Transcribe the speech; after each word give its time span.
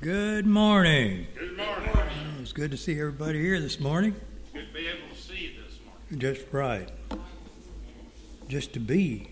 Good 0.00 0.46
morning. 0.46 1.26
Good 1.38 1.58
morning. 1.58 1.90
It's 2.40 2.54
good 2.54 2.70
to 2.70 2.78
see 2.78 2.98
everybody 2.98 3.38
here 3.38 3.60
this 3.60 3.78
morning. 3.78 4.16
Good 4.54 4.68
to 4.68 4.72
be 4.72 4.86
able 4.86 5.14
to 5.14 5.20
see 5.20 5.36
you 5.36 5.50
this 5.62 5.78
morning. 5.84 6.18
Just 6.18 6.52
right. 6.52 6.88
Just 8.48 8.72
to 8.72 8.80
be 8.80 9.28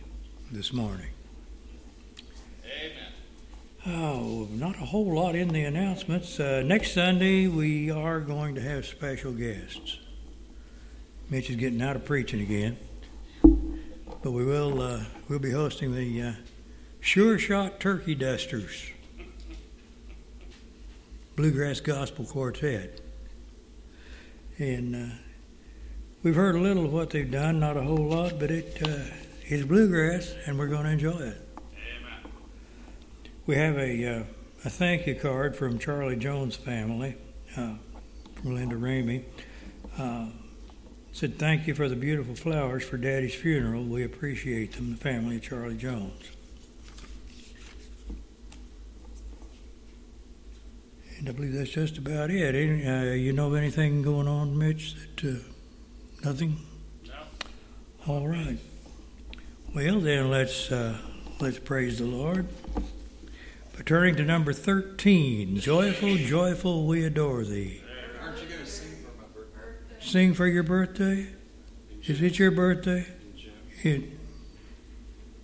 this 0.52 0.74
morning. 0.74 1.08
Amen. 2.66 4.02
Oh, 4.04 4.46
not 4.50 4.76
a 4.76 4.84
whole 4.84 5.14
lot 5.14 5.34
in 5.34 5.48
the 5.48 5.64
announcements. 5.64 6.38
Uh, 6.38 6.62
next 6.62 6.92
Sunday, 6.92 7.46
we 7.46 7.90
are 7.90 8.20
going 8.20 8.54
to 8.56 8.60
have 8.60 8.84
special 8.84 9.32
guests. 9.32 9.96
Mitch 11.30 11.48
is 11.48 11.56
getting 11.56 11.80
out 11.80 11.96
of 11.96 12.04
preaching 12.04 12.42
again. 12.42 12.76
But 13.42 14.32
we 14.32 14.44
will 14.44 14.82
uh, 14.82 15.04
we'll 15.30 15.38
be 15.38 15.52
hosting 15.52 15.94
the 15.94 16.20
uh, 16.20 16.32
Sure 17.00 17.38
Shot 17.38 17.80
Turkey 17.80 18.14
Dusters 18.14 18.90
Bluegrass 21.38 21.78
Gospel 21.78 22.24
Quartet. 22.24 23.00
And 24.58 24.96
uh, 24.96 25.14
we've 26.24 26.34
heard 26.34 26.56
a 26.56 26.60
little 26.60 26.86
of 26.86 26.92
what 26.92 27.10
they've 27.10 27.30
done, 27.30 27.60
not 27.60 27.76
a 27.76 27.80
whole 27.80 28.08
lot, 28.08 28.40
but 28.40 28.50
it 28.50 28.76
uh, 28.82 29.14
is 29.46 29.64
bluegrass, 29.64 30.34
and 30.46 30.58
we're 30.58 30.66
going 30.66 30.82
to 30.82 30.90
enjoy 30.90 31.10
it. 31.10 31.40
Amen. 31.76 32.32
We 33.46 33.54
have 33.54 33.78
a, 33.78 34.16
uh, 34.16 34.24
a 34.64 34.70
thank 34.70 35.06
you 35.06 35.14
card 35.14 35.54
from 35.54 35.78
Charlie 35.78 36.16
Jones' 36.16 36.56
family, 36.56 37.14
uh, 37.56 37.74
from 38.34 38.56
Linda 38.56 38.74
Ramey. 38.74 39.22
Uh, 39.96 40.30
said, 41.12 41.38
Thank 41.38 41.68
you 41.68 41.74
for 41.76 41.88
the 41.88 41.94
beautiful 41.94 42.34
flowers 42.34 42.82
for 42.82 42.96
Daddy's 42.96 43.36
funeral. 43.36 43.84
We 43.84 44.02
appreciate 44.02 44.72
them, 44.72 44.90
the 44.90 44.96
family 44.96 45.36
of 45.36 45.42
Charlie 45.42 45.76
Jones. 45.76 46.30
I 51.28 51.32
believe 51.32 51.52
that's 51.52 51.68
just 51.68 51.98
about 51.98 52.30
it. 52.30 52.54
Any, 52.54 52.86
uh, 52.86 53.12
you 53.12 53.34
know 53.34 53.48
of 53.48 53.54
anything 53.54 54.00
going 54.00 54.26
on, 54.26 54.56
Mitch? 54.56 54.94
That 54.94 55.36
uh, 55.36 55.38
nothing. 56.24 56.56
No. 57.06 57.12
All 58.06 58.26
right. 58.26 58.56
Well, 59.74 60.00
then 60.00 60.30
let's 60.30 60.72
uh, 60.72 60.96
let's 61.38 61.58
praise 61.58 61.98
the 61.98 62.06
Lord. 62.06 62.48
But 63.76 63.84
turning 63.84 64.16
to 64.16 64.24
number 64.24 64.54
thirteen, 64.54 65.58
joyful, 65.58 66.16
joyful, 66.16 66.86
we 66.86 67.04
adore 67.04 67.44
thee. 67.44 67.82
Aren't 68.22 68.40
you 68.40 68.48
going 68.48 68.60
to 68.60 68.66
sing 68.66 68.96
for 69.04 69.20
my 69.20 69.28
birthday? 69.34 70.06
Sing 70.06 70.32
for 70.32 70.46
your 70.46 70.62
birthday? 70.62 71.26
Is 72.04 72.22
it 72.22 72.38
your 72.38 72.52
birthday? 72.52 73.06
It. 73.82 74.02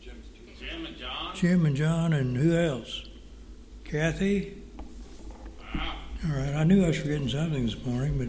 Jim 0.01 0.17
and 0.87 0.97
John. 0.97 1.35
Jim 1.35 1.67
and 1.67 1.77
John, 1.77 2.13
and 2.15 2.39
who 2.39 2.57
else? 2.57 3.07
Kathy. 3.85 4.63
All 6.27 6.37
right, 6.37 6.55
I 6.55 6.65
knew 6.65 6.83
I 6.85 6.87
was 6.89 6.97
forgetting 6.97 7.29
something 7.29 7.67
this 7.67 7.85
morning, 7.85 8.17
but 8.17 8.29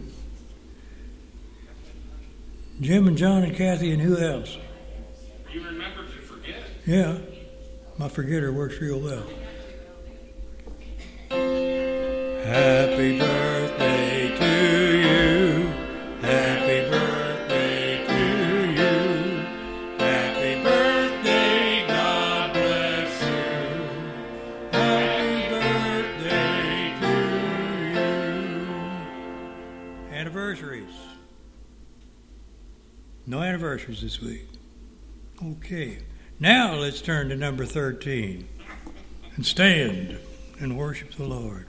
Jim 2.82 3.08
and 3.08 3.16
John 3.16 3.42
and 3.42 3.56
Kathy 3.56 3.90
and 3.90 4.02
who 4.02 4.18
else? 4.18 4.58
You 5.50 5.64
remember 5.64 6.04
to 6.04 6.18
forget. 6.20 6.62
Yeah, 6.84 7.16
my 7.96 8.08
forgetter 8.08 8.52
works 8.52 8.78
real 8.82 9.00
well. 9.00 9.24
Happy 12.44 13.18
birthday. 13.18 14.05
this 33.74 34.20
week. 34.20 34.46
Okay, 35.44 35.98
now 36.38 36.74
let's 36.74 37.02
turn 37.02 37.30
to 37.30 37.36
number 37.36 37.64
13 37.64 38.46
and 39.34 39.44
stand 39.44 40.18
and 40.60 40.78
worship 40.78 41.12
the 41.14 41.24
Lord. 41.24 41.66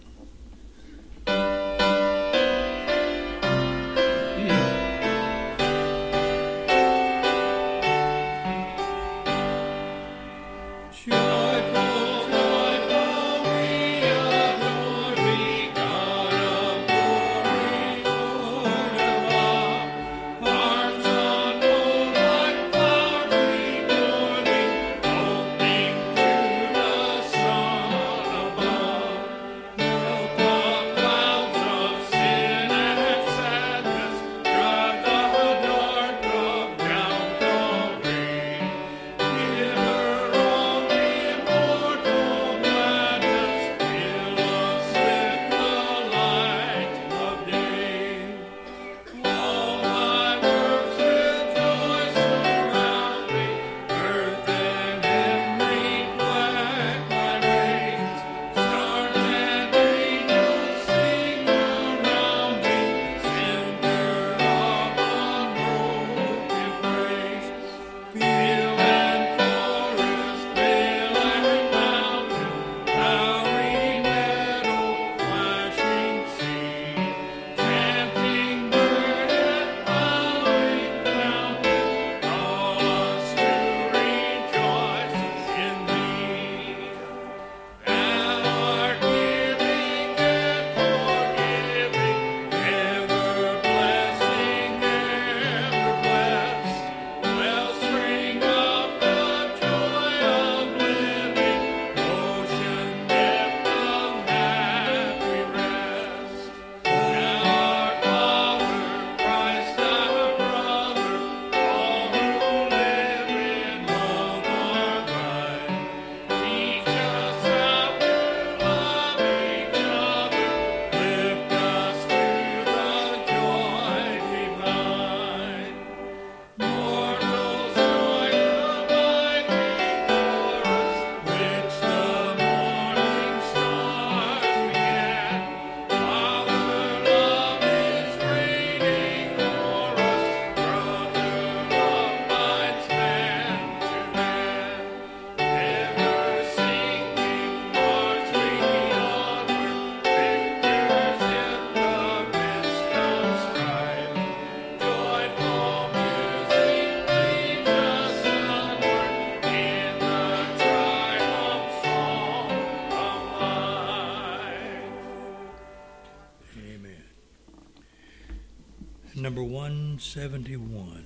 71. 170.18 171.06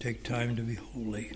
Take 0.00 0.22
time 0.22 0.54
to 0.54 0.60
be 0.60 0.74
holy. 0.74 1.32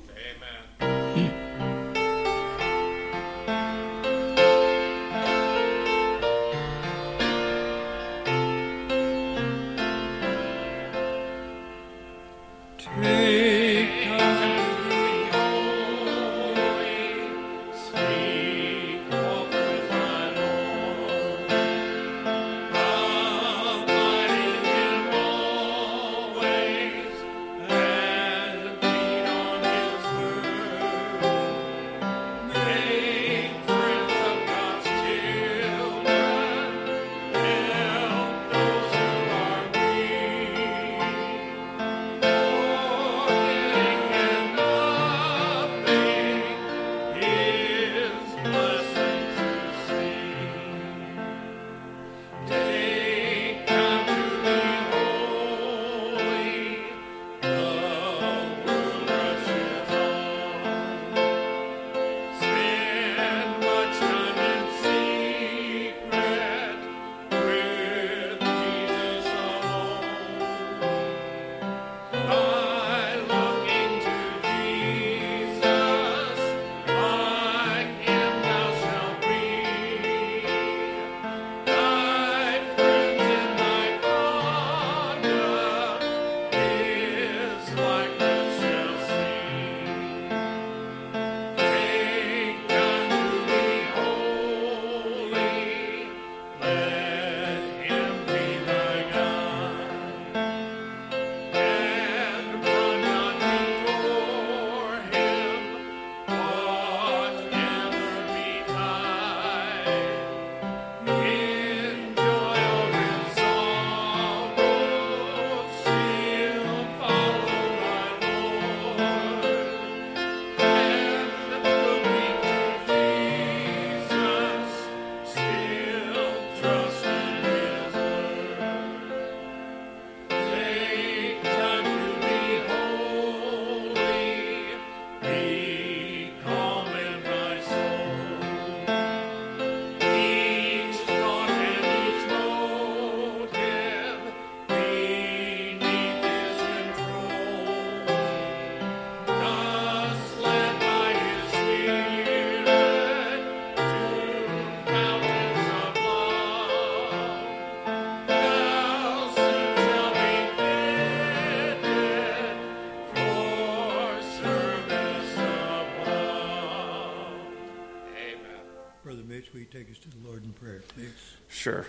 Sure. 171.53 171.85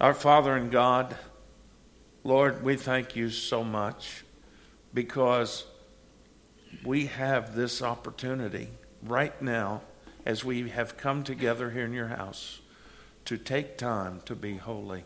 Our 0.00 0.12
Father 0.12 0.56
and 0.56 0.70
God, 0.70 1.16
Lord, 2.24 2.64
we 2.64 2.74
thank 2.74 3.14
you 3.14 3.30
so 3.30 3.62
much 3.62 4.24
because 4.92 5.64
we 6.84 7.06
have 7.06 7.54
this 7.54 7.80
opportunity 7.80 8.68
right 9.00 9.40
now 9.40 9.82
as 10.26 10.44
we 10.44 10.68
have 10.70 10.96
come 10.96 11.22
together 11.22 11.70
here 11.70 11.84
in 11.84 11.92
your 11.92 12.08
house 12.08 12.60
to 13.26 13.38
take 13.38 13.78
time 13.78 14.20
to 14.26 14.34
be 14.34 14.56
holy. 14.56 15.04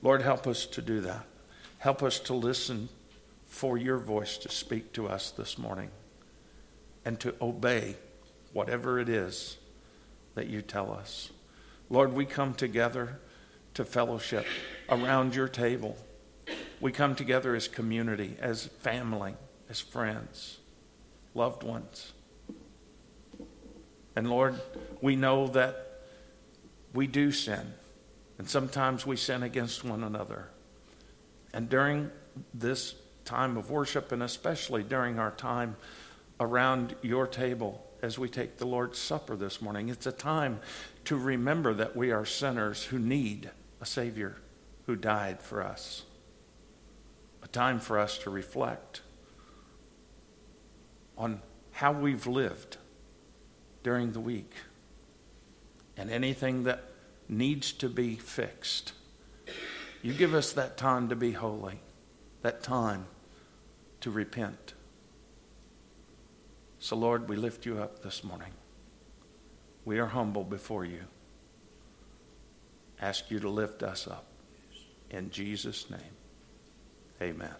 Lord, 0.00 0.22
help 0.22 0.46
us 0.46 0.64
to 0.64 0.80
do 0.80 1.00
that. 1.00 1.26
Help 1.78 2.04
us 2.04 2.20
to 2.20 2.34
listen 2.34 2.88
for 3.46 3.76
your 3.76 3.98
voice 3.98 4.38
to 4.38 4.48
speak 4.48 4.92
to 4.92 5.08
us 5.08 5.32
this 5.32 5.58
morning 5.58 5.90
and 7.04 7.18
to 7.18 7.34
obey 7.42 7.96
whatever 8.52 9.00
it 9.00 9.08
is 9.08 9.58
that 10.36 10.46
you 10.46 10.62
tell 10.62 10.92
us. 10.92 11.32
Lord, 11.88 12.12
we 12.12 12.24
come 12.26 12.54
together 12.54 13.20
to 13.74 13.84
fellowship 13.84 14.46
around 14.88 15.34
your 15.34 15.48
table. 15.48 15.96
We 16.80 16.92
come 16.92 17.14
together 17.14 17.54
as 17.54 17.68
community, 17.68 18.36
as 18.40 18.66
family, 18.80 19.34
as 19.68 19.80
friends, 19.80 20.58
loved 21.34 21.62
ones. 21.62 22.12
And 24.16 24.30
Lord, 24.30 24.58
we 25.00 25.14
know 25.14 25.46
that 25.48 26.00
we 26.94 27.06
do 27.06 27.30
sin, 27.30 27.74
and 28.38 28.48
sometimes 28.48 29.06
we 29.06 29.16
sin 29.16 29.42
against 29.42 29.84
one 29.84 30.02
another. 30.02 30.48
And 31.52 31.68
during 31.68 32.10
this 32.54 32.94
time 33.24 33.56
of 33.56 33.70
worship, 33.70 34.12
and 34.12 34.22
especially 34.22 34.82
during 34.82 35.18
our 35.18 35.30
time 35.30 35.76
around 36.40 36.94
your 37.02 37.26
table 37.26 37.82
as 38.02 38.18
we 38.18 38.28
take 38.28 38.56
the 38.56 38.66
Lord's 38.66 38.98
Supper 38.98 39.36
this 39.36 39.60
morning, 39.60 39.88
it's 39.88 40.06
a 40.06 40.12
time 40.12 40.60
to 41.06 41.16
remember 41.16 41.72
that 41.74 41.96
we 41.96 42.10
are 42.10 42.24
sinners 42.24 42.84
who 42.84 42.98
need 42.98 43.50
a 43.80 43.86
Savior 43.86 44.36
who 44.86 44.96
died 44.96 45.40
for 45.40 45.62
us. 45.62 46.04
A 47.42 47.48
time 47.48 47.78
for 47.78 47.98
us 47.98 48.18
to 48.18 48.30
reflect 48.30 49.02
on 51.16 51.40
how 51.72 51.92
we've 51.92 52.26
lived 52.26 52.76
during 53.82 54.12
the 54.12 54.20
week 54.20 54.52
and 55.96 56.10
anything 56.10 56.64
that 56.64 56.82
needs 57.28 57.72
to 57.72 57.88
be 57.88 58.16
fixed. 58.16 58.92
You 60.02 60.12
give 60.12 60.34
us 60.34 60.52
that 60.52 60.76
time 60.76 61.08
to 61.08 61.16
be 61.16 61.32
holy, 61.32 61.80
that 62.42 62.62
time 62.62 63.06
to 64.00 64.10
repent. 64.10 64.74
So, 66.78 66.96
Lord, 66.96 67.28
we 67.28 67.36
lift 67.36 67.64
you 67.64 67.78
up 67.78 68.02
this 68.02 68.22
morning. 68.22 68.52
We 69.86 70.00
are 70.00 70.06
humble 70.06 70.44
before 70.44 70.84
you. 70.84 71.00
Ask 73.00 73.30
you 73.30 73.38
to 73.40 73.48
lift 73.48 73.82
us 73.82 74.06
up. 74.08 74.26
In 75.10 75.30
Jesus' 75.30 75.88
name, 75.88 76.00
amen. 77.22 77.54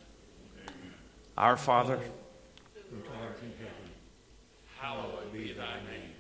Our 1.39 1.57
Father, 1.57 1.97
Who 1.97 2.97
art 3.23 3.39
in 3.43 3.53
heaven, 3.59 3.91
Hallowed 4.81 5.33
be 5.33 5.53
thy 5.53 5.77
name. 5.89 6.15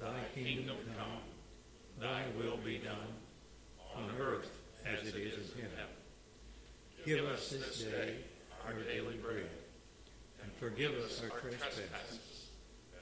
thy 0.00 0.20
kingdom 0.34 0.76
come, 0.96 1.20
thy 2.00 2.22
will 2.38 2.58
be 2.58 2.78
done, 2.78 3.12
on 3.96 4.10
earth 4.20 4.50
as 4.86 5.08
it 5.08 5.16
is 5.16 5.50
in 5.56 5.62
heaven. 5.62 5.96
Give 7.04 7.24
us 7.24 7.50
this 7.50 7.82
day 7.82 8.14
our 8.64 8.74
daily 8.74 9.16
bread, 9.16 9.48
and 10.42 10.52
forgive 10.60 10.92
us 10.92 11.20
our 11.24 11.40
trespasses, 11.40 12.37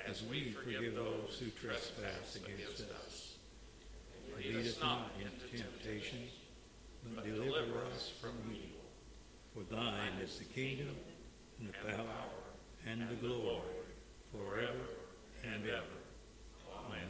as 0.09 0.23
we 0.25 0.51
forgive 0.51 0.95
those 0.95 1.41
who 1.41 1.51
trespass 1.51 2.37
against 2.37 2.83
us. 3.05 3.35
And 4.37 4.55
Lead 4.55 4.67
us 4.67 4.81
not 4.81 5.11
into 5.19 5.63
temptation, 5.63 6.19
but 7.15 7.25
deliver 7.25 7.85
us 7.93 8.11
from 8.21 8.33
evil. 8.51 8.85
For 9.55 9.75
thine 9.75 10.21
is 10.23 10.39
the 10.39 10.45
kingdom, 10.45 10.95
and 11.59 11.69
the 11.69 11.93
power, 11.93 12.07
and 12.87 13.09
the 13.09 13.15
glory, 13.27 13.63
forever 14.33 14.73
and 15.45 15.65
ever. 15.65 15.85
Amen. 16.87 17.09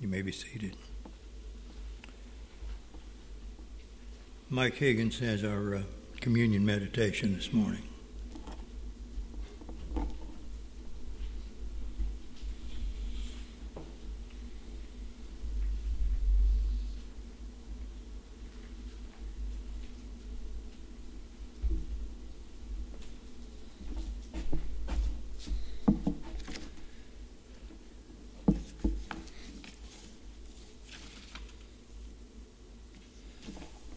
You 0.00 0.08
may 0.08 0.22
be 0.22 0.32
seated. 0.32 0.76
Mike 4.50 4.74
Higgins 4.74 5.18
has 5.18 5.44
our 5.44 5.74
uh, 5.74 5.82
communion 6.20 6.64
meditation 6.64 7.34
this 7.34 7.52
morning. 7.52 7.82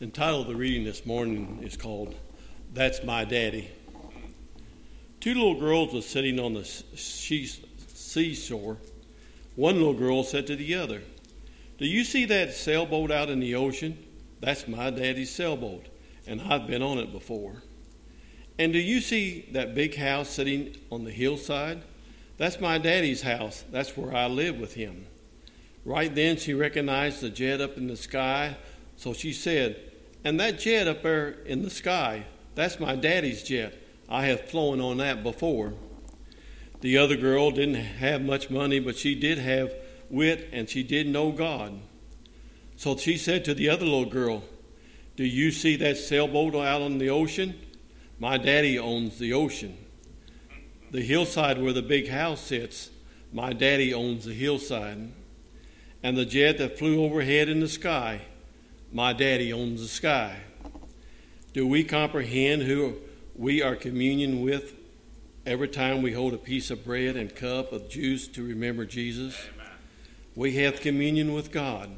The 0.02 0.08
title 0.21 0.41
of 0.41 0.47
the 0.47 0.55
reading 0.55 0.84
this 0.84 1.03
morning 1.03 1.60
is 1.63 1.75
called 1.75 2.13
That's 2.75 3.03
My 3.03 3.25
Daddy. 3.25 3.71
Two 5.19 5.34
little 5.34 5.60
girls 5.60 5.95
were 5.95 6.03
sitting 6.03 6.39
on 6.39 6.53
the 6.53 6.63
seashore. 6.63 8.77
One 9.55 9.77
little 9.77 9.95
girl 9.95 10.23
said 10.23 10.45
to 10.45 10.55
the 10.55 10.75
other, 10.75 11.01
Do 11.79 11.88
you 11.88 12.03
see 12.03 12.25
that 12.25 12.53
sailboat 12.53 13.10
out 13.10 13.31
in 13.31 13.39
the 13.39 13.55
ocean? 13.55 13.97
That's 14.41 14.67
my 14.67 14.91
daddy's 14.91 15.31
sailboat, 15.31 15.88
and 16.27 16.39
I've 16.39 16.67
been 16.67 16.84
on 16.84 16.99
it 16.99 17.12
before. 17.12 17.63
And 18.60 18.71
do 18.71 18.77
you 18.77 19.01
see 19.01 19.49
that 19.53 19.73
big 19.73 19.95
house 19.95 20.29
sitting 20.29 20.77
on 20.91 21.03
the 21.03 21.10
hillside? 21.10 21.81
That's 22.38 22.60
my 22.60 22.77
daddy's 22.77 23.23
house. 23.23 23.63
That's 23.71 23.97
where 23.97 24.15
I 24.15 24.27
live 24.27 24.60
with 24.60 24.75
him. 24.75 25.07
Right 25.84 26.13
then 26.13 26.38
she 26.38 26.53
recognized 26.53 27.21
the 27.21 27.31
jet 27.31 27.60
up 27.60 27.75
in 27.75 27.88
the 27.88 27.97
sky, 27.97 28.55
so 28.97 29.13
she 29.13 29.34
said, 29.34 29.88
And 30.23 30.39
that 30.39 30.60
jet 30.60 30.88
up 30.88 31.03
there 31.03 31.29
in 31.45 31.63
the 31.63 31.69
sky, 31.69 32.25
that's 32.55 32.79
my 32.79 32.95
daddy's 32.95 33.43
jet. 33.43 33.77
I 34.07 34.25
have 34.25 34.49
flown 34.49 34.81
on 34.81 34.97
that 34.97 35.23
before. 35.23 35.73
The 36.81 36.97
other 36.97 37.15
girl 37.15 37.51
didn't 37.51 37.75
have 37.75 38.21
much 38.21 38.49
money, 38.49 38.79
but 38.79 38.97
she 38.97 39.15
did 39.15 39.38
have 39.38 39.73
wit 40.10 40.49
and 40.51 40.69
she 40.69 40.84
did 40.84 41.07
know 41.07 41.31
God. 41.31 41.79
So 42.75 42.97
she 42.97 43.17
said 43.17 43.45
to 43.45 43.53
the 43.53 43.69
other 43.69 43.86
little 43.86 44.10
girl, 44.10 44.43
Do 45.15 45.23
you 45.23 45.51
see 45.51 45.75
that 45.77 45.97
sailboat 45.97 46.55
out 46.55 46.81
on 46.81 46.97
the 46.97 47.10
ocean? 47.10 47.60
My 48.19 48.38
daddy 48.38 48.77
owns 48.77 49.17
the 49.17 49.34
ocean. 49.34 49.77
The 50.91 51.01
hillside 51.01 51.62
where 51.62 51.73
the 51.73 51.81
big 51.81 52.10
house 52.10 52.41
sits, 52.41 52.89
my 53.31 53.53
daddy 53.53 53.93
owns 53.93 54.25
the 54.25 54.34
hillside. 54.34 55.12
And 56.03 56.17
the 56.17 56.25
jet 56.25 56.57
that 56.57 56.77
flew 56.77 57.03
overhead 57.03 57.49
in 57.49 57.60
the 57.60 57.67
sky, 57.67 58.21
my 58.91 59.13
daddy 59.13 59.54
owns 59.54 59.82
the 59.82 59.88
sky. 59.88 60.36
Do 61.54 61.65
we 61.65 61.84
comprehend 61.84 62.63
who 62.63 62.95
we 63.36 63.62
are 63.62 63.75
communion 63.75 64.41
with 64.41 64.75
every 65.45 65.69
time 65.69 66.01
we 66.01 66.12
hold 66.12 66.34
a 66.34 66.38
piece 66.38 66.69
of 66.69 66.84
bread 66.84 67.15
and 67.15 67.34
cup 67.34 67.71
of 67.71 67.89
juice 67.89 68.27
to 68.30 68.43
remember 68.43 68.86
Jesus? 68.86 69.38
We 70.36 70.56
have 70.58 70.82
communion 70.82 71.34
with 71.34 71.51
God. 71.51 71.89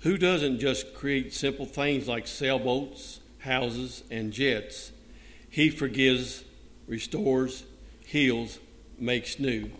Who 0.00 0.18
doesn't 0.18 0.58
just 0.58 0.94
create 0.94 1.32
simple 1.32 1.66
things 1.66 2.06
like 2.06 2.26
sailboats, 2.26 3.20
houses, 3.38 4.04
and 4.10 4.32
jets? 4.32 4.92
He 5.48 5.70
forgives, 5.70 6.44
restores, 6.86 7.64
heals, 8.04 8.58
makes 8.98 9.38
new. 9.38 9.70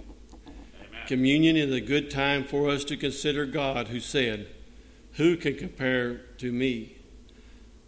Communion 1.07 1.57
is 1.57 1.73
a 1.73 1.81
good 1.81 2.11
time 2.11 2.45
for 2.45 2.69
us 2.71 2.85
to 2.85 2.97
consider 2.97 3.47
God 3.47 3.89
who 3.89 4.01
said, 4.01 4.49
Who 5.17 5.37
can 5.37 5.57
compare 5.57 6.19
to 6.39 6.53
me? 6.53 6.97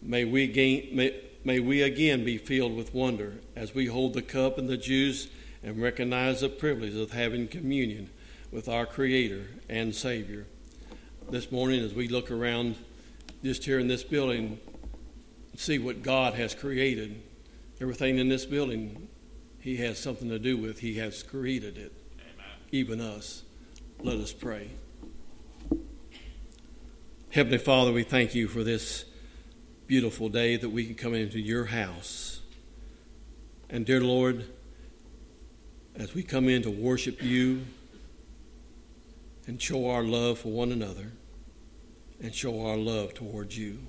May 0.00 0.24
we, 0.24 0.46
gain, 0.46 0.88
may, 0.94 1.20
may 1.44 1.60
we 1.60 1.82
again 1.82 2.24
be 2.24 2.38
filled 2.38 2.74
with 2.74 2.94
wonder 2.94 3.34
as 3.54 3.74
we 3.74 3.86
hold 3.86 4.14
the 4.14 4.22
cup 4.22 4.56
and 4.56 4.68
the 4.68 4.76
juice 4.76 5.28
and 5.62 5.80
recognize 5.82 6.40
the 6.40 6.48
privilege 6.48 6.94
of 6.94 7.10
having 7.10 7.48
communion 7.48 8.10
with 8.50 8.68
our 8.68 8.86
Creator 8.86 9.46
and 9.68 9.94
Savior. 9.94 10.46
This 11.28 11.52
morning, 11.52 11.80
as 11.84 11.92
we 11.92 12.08
look 12.08 12.30
around 12.30 12.76
just 13.42 13.64
here 13.64 13.78
in 13.78 13.88
this 13.88 14.04
building, 14.04 14.58
see 15.56 15.78
what 15.78 16.02
God 16.02 16.34
has 16.34 16.54
created, 16.54 17.20
everything 17.80 18.18
in 18.18 18.30
this 18.30 18.46
building, 18.46 19.08
He 19.60 19.76
has 19.78 19.98
something 19.98 20.30
to 20.30 20.38
do 20.38 20.56
with. 20.56 20.78
He 20.78 20.94
has 20.96 21.22
created 21.22 21.76
it 21.76 21.92
even 22.72 23.00
us. 23.00 23.42
Let 24.00 24.16
us 24.18 24.32
pray. 24.32 24.70
Heavenly 27.38 27.58
Father, 27.58 27.92
we 27.92 28.02
thank 28.02 28.34
you 28.34 28.48
for 28.48 28.64
this 28.64 29.04
beautiful 29.86 30.28
day 30.28 30.56
that 30.56 30.70
we 30.70 30.84
can 30.84 30.96
come 30.96 31.14
into 31.14 31.38
your 31.38 31.66
house. 31.66 32.40
And 33.70 33.86
dear 33.86 34.00
Lord, 34.00 34.44
as 35.94 36.16
we 36.16 36.24
come 36.24 36.48
in 36.48 36.62
to 36.62 36.70
worship 36.72 37.22
you, 37.22 37.64
and 39.46 39.62
show 39.62 39.88
our 39.88 40.02
love 40.02 40.40
for 40.40 40.48
one 40.48 40.72
another 40.72 41.12
and 42.20 42.34
show 42.34 42.66
our 42.66 42.76
love 42.76 43.14
towards 43.14 43.56
you. 43.56 43.86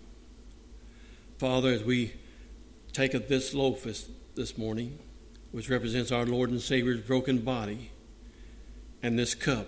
Father, 1.40 1.72
as 1.74 1.84
we 1.84 2.14
take 2.94 3.16
up 3.16 3.28
this 3.28 3.56
loaf 3.56 3.84
this 4.36 4.58
morning, 4.60 5.00
which 5.52 5.72
represents 5.72 6.12
our 6.12 6.28
Lord 6.28 6.52
and 6.52 6.62
Savior's 6.62 7.02
broken 7.02 7.40
body, 7.40 7.90
and 9.02 9.18
this 9.18 9.34
cup, 9.34 9.66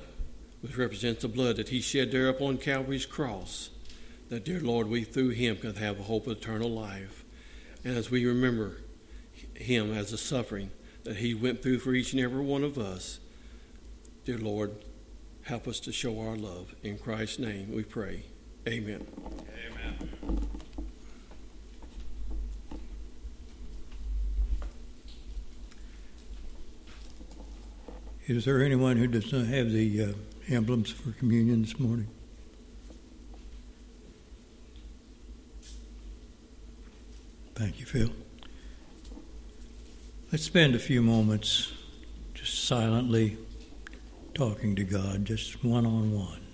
which 0.62 0.78
represents 0.78 1.22
the 1.22 1.28
blood 1.28 1.58
that 1.58 1.70
he 1.70 1.82
shed 1.82 2.12
there 2.12 2.30
upon 2.30 2.58
Calvary's 2.58 3.06
cross, 3.06 3.70
that, 4.30 4.46
dear 4.46 4.60
Lord, 4.60 4.88
we 4.88 5.04
through 5.04 5.30
him 5.30 5.58
can 5.58 5.76
have 5.76 6.00
a 6.00 6.04
hope 6.04 6.28
of 6.28 6.38
eternal 6.38 6.70
life. 6.70 7.24
And 7.84 7.98
as 7.98 8.10
we 8.10 8.26
remember 8.26 8.78
him 9.56 9.92
as 9.92 10.12
the 10.12 10.18
suffering 10.18 10.72
that 11.04 11.18
he 11.18 11.34
went 11.34 11.62
through 11.62 11.80
for 11.80 11.94
each 11.94 12.14
and 12.14 12.22
every 12.22 12.44
one 12.44 12.64
of 12.64 12.78
us, 12.78 13.20
dear 14.24 14.38
Lord, 14.38 14.72
help 15.44 15.68
us 15.68 15.80
to 15.82 15.92
show 15.92 16.20
our 16.20 16.36
love. 16.36 16.74
In 16.84 16.98
Christ's 16.98 17.40
name 17.40 17.72
we 17.74 17.84
pray. 17.84 18.24
Amen. 18.68 19.06
Amen. 19.68 20.48
Is 28.28 28.46
there 28.46 28.64
anyone 28.64 28.98
who 28.98 29.08
does 29.08 29.34
not 29.34 29.48
have 29.48 29.72
the 29.72 30.04
uh, 30.04 30.14
emblems 30.52 30.92
for 30.92 31.12
communion 31.14 31.62
this 31.62 31.80
morning? 31.80 32.08
Thank 37.56 37.80
you, 37.80 37.86
Phil. 37.86 38.10
Let's 40.32 40.44
spend 40.44 40.76
a 40.76 40.80
few 40.80 41.02
moments 41.02 41.72
just 42.34 42.66
silently 42.66 43.38
talking 44.34 44.76
to 44.76 44.84
God, 44.84 45.26
just 45.26 45.64
one 45.64 45.86
on 45.86 46.12
one. 46.12 46.51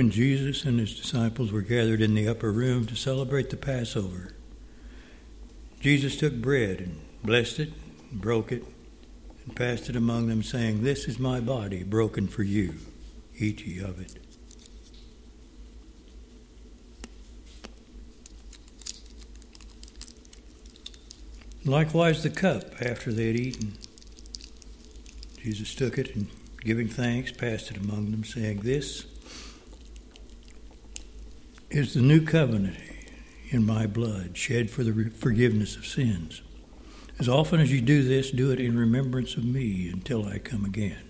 When 0.00 0.10
Jesus 0.10 0.64
and 0.64 0.80
his 0.80 0.98
disciples 0.98 1.52
were 1.52 1.60
gathered 1.60 2.00
in 2.00 2.14
the 2.14 2.26
upper 2.26 2.50
room 2.50 2.86
to 2.86 2.96
celebrate 2.96 3.50
the 3.50 3.58
Passover, 3.58 4.32
Jesus 5.78 6.16
took 6.16 6.32
bread 6.40 6.80
and 6.80 6.98
blessed 7.22 7.60
it, 7.60 7.72
and 8.10 8.18
broke 8.18 8.50
it, 8.50 8.64
and 9.44 9.54
passed 9.54 9.90
it 9.90 9.96
among 9.96 10.28
them, 10.28 10.42
saying, 10.42 10.82
This 10.84 11.06
is 11.06 11.18
my 11.18 11.38
body 11.38 11.82
broken 11.82 12.28
for 12.28 12.42
you. 12.42 12.76
Eat 13.36 13.66
ye 13.66 13.80
of 13.80 14.00
it. 14.00 14.16
Likewise, 21.66 22.22
the 22.22 22.30
cup 22.30 22.80
after 22.80 23.12
they 23.12 23.26
had 23.26 23.36
eaten. 23.36 23.76
Jesus 25.42 25.74
took 25.74 25.98
it 25.98 26.16
and, 26.16 26.28
giving 26.64 26.88
thanks, 26.88 27.30
passed 27.30 27.70
it 27.70 27.76
among 27.76 28.12
them, 28.12 28.24
saying, 28.24 28.60
This 28.60 29.04
is 31.70 31.94
the 31.94 32.00
new 32.00 32.20
covenant 32.20 32.76
in 33.50 33.64
my 33.64 33.86
blood, 33.86 34.36
shed 34.36 34.70
for 34.70 34.82
the 34.82 35.10
forgiveness 35.10 35.76
of 35.76 35.86
sins. 35.86 36.42
As 37.18 37.28
often 37.28 37.60
as 37.60 37.70
you 37.70 37.80
do 37.80 38.02
this, 38.02 38.30
do 38.30 38.50
it 38.50 38.58
in 38.58 38.76
remembrance 38.78 39.36
of 39.36 39.44
me 39.44 39.88
until 39.88 40.26
I 40.26 40.38
come 40.38 40.64
again. 40.64 41.02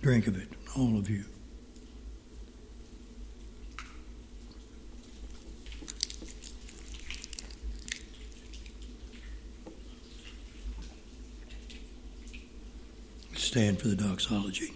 Drink 0.00 0.26
of 0.26 0.36
it, 0.36 0.48
all 0.76 0.98
of 0.98 1.08
you. 1.08 1.24
Stand 13.36 13.78
for 13.78 13.88
the 13.88 13.96
doxology. 13.96 14.72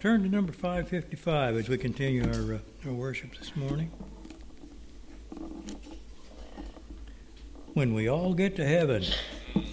Turn 0.00 0.22
to 0.22 0.30
number 0.30 0.50
555 0.50 1.56
as 1.56 1.68
we 1.68 1.76
continue 1.76 2.24
our, 2.24 2.54
uh, 2.54 2.58
our 2.86 2.92
worship 2.94 3.36
this 3.36 3.54
morning. 3.54 3.90
When 7.74 7.92
we 7.92 8.08
all 8.08 8.32
get 8.32 8.56
to 8.56 8.66
heaven, 8.66 9.04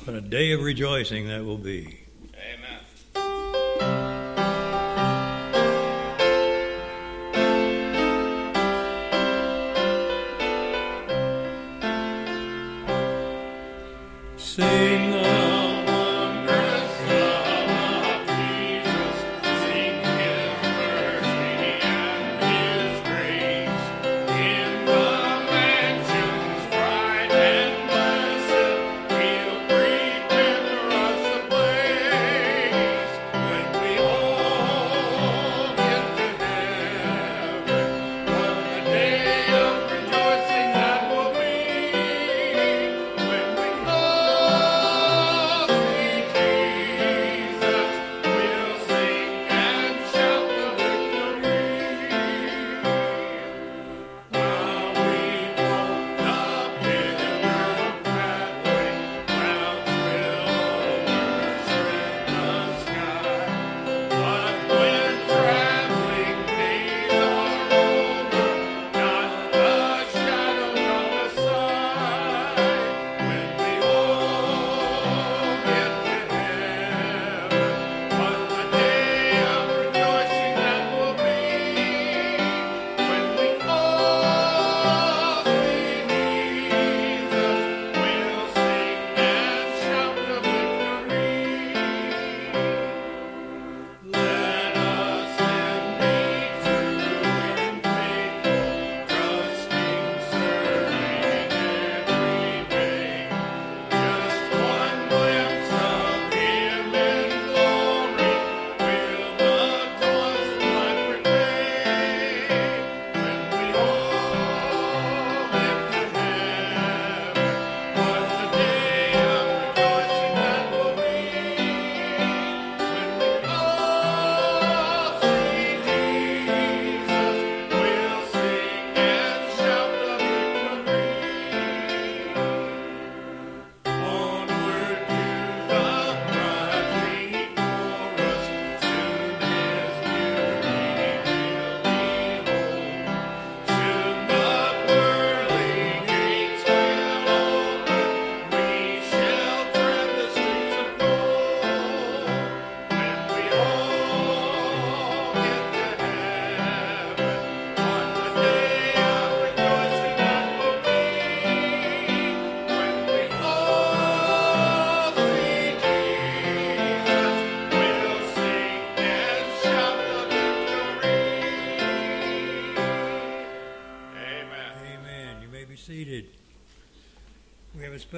what 0.04 0.18
a 0.18 0.22
day 0.22 0.52
of 0.52 0.62
rejoicing 0.62 1.30
that 1.30 1.46
will 1.46 1.58
be. 1.58 2.07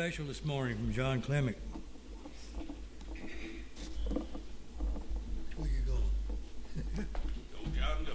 Special 0.09 0.25
this 0.25 0.43
morning 0.43 0.75
from 0.75 0.91
John 0.91 1.21
Clemick. 1.21 1.53
Where 5.55 5.69
you 5.69 5.81
going? 5.85 6.01
Go, 6.95 7.03
John, 7.77 8.05
go. 8.05 8.13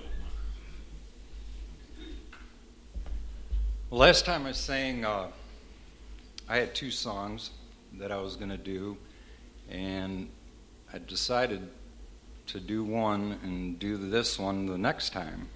Last 3.93 4.25
time 4.27 4.45
I 4.45 4.51
sang, 4.51 5.05
uh, 5.05 5.29
I 6.49 6.57
had 6.57 6.75
two 6.75 6.91
songs 6.91 7.51
that 7.93 8.11
I 8.11 8.17
was 8.17 8.35
going 8.35 8.51
to 8.51 8.59
do, 8.59 8.97
and 9.71 10.29
I 10.93 10.99
decided 10.99 11.69
to 12.49 12.59
do 12.59 12.83
one 12.83 13.39
and 13.45 13.79
do 13.79 13.99
this 13.99 14.37
one 14.37 14.67
the 14.67 14.79
next 14.79 15.13
time. 15.13 15.47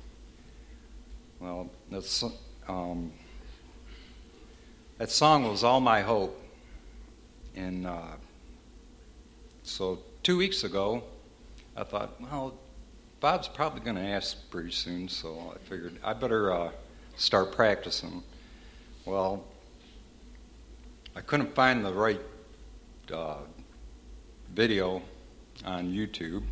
Well, 1.40 1.68
that's 1.90 2.22
um, 2.68 3.10
that 4.98 5.10
song 5.10 5.48
was 5.48 5.64
"All 5.64 5.80
My 5.80 6.02
Hope," 6.02 6.40
and 7.54 7.86
uh, 7.86 8.16
so 9.62 10.00
two 10.22 10.36
weeks 10.36 10.64
ago, 10.64 11.02
I 11.76 11.84
thought, 11.84 12.20
well, 12.20 12.54
Bob's 13.20 13.48
probably 13.48 13.80
going 13.80 13.96
to 13.96 14.02
ask 14.02 14.50
pretty 14.50 14.72
soon, 14.72 15.08
so 15.08 15.54
I 15.54 15.58
figured 15.68 15.98
I 16.02 16.12
better 16.12 16.52
uh, 16.52 16.70
start 17.16 17.52
practicing. 17.52 18.22
Well, 19.04 19.44
I 21.14 21.20
couldn't 21.20 21.54
find 21.54 21.84
the 21.84 21.92
right 21.92 22.20
uh, 23.12 23.38
video 24.52 25.02
on 25.64 25.92
YouTube, 25.92 26.42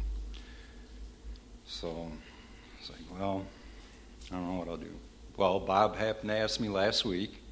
so 1.66 1.88
I 1.88 2.80
was 2.80 2.90
like, 2.90 3.18
well, 3.18 3.44
I 4.30 4.34
don't 4.34 4.48
know 4.48 4.58
what 4.58 4.68
I'll 4.68 4.76
do. 4.76 4.94
Well, 5.36 5.60
Bob 5.60 5.96
happened 5.96 6.30
to 6.30 6.36
ask 6.36 6.60
me 6.60 6.68
last 6.68 7.04
week, 7.04 7.42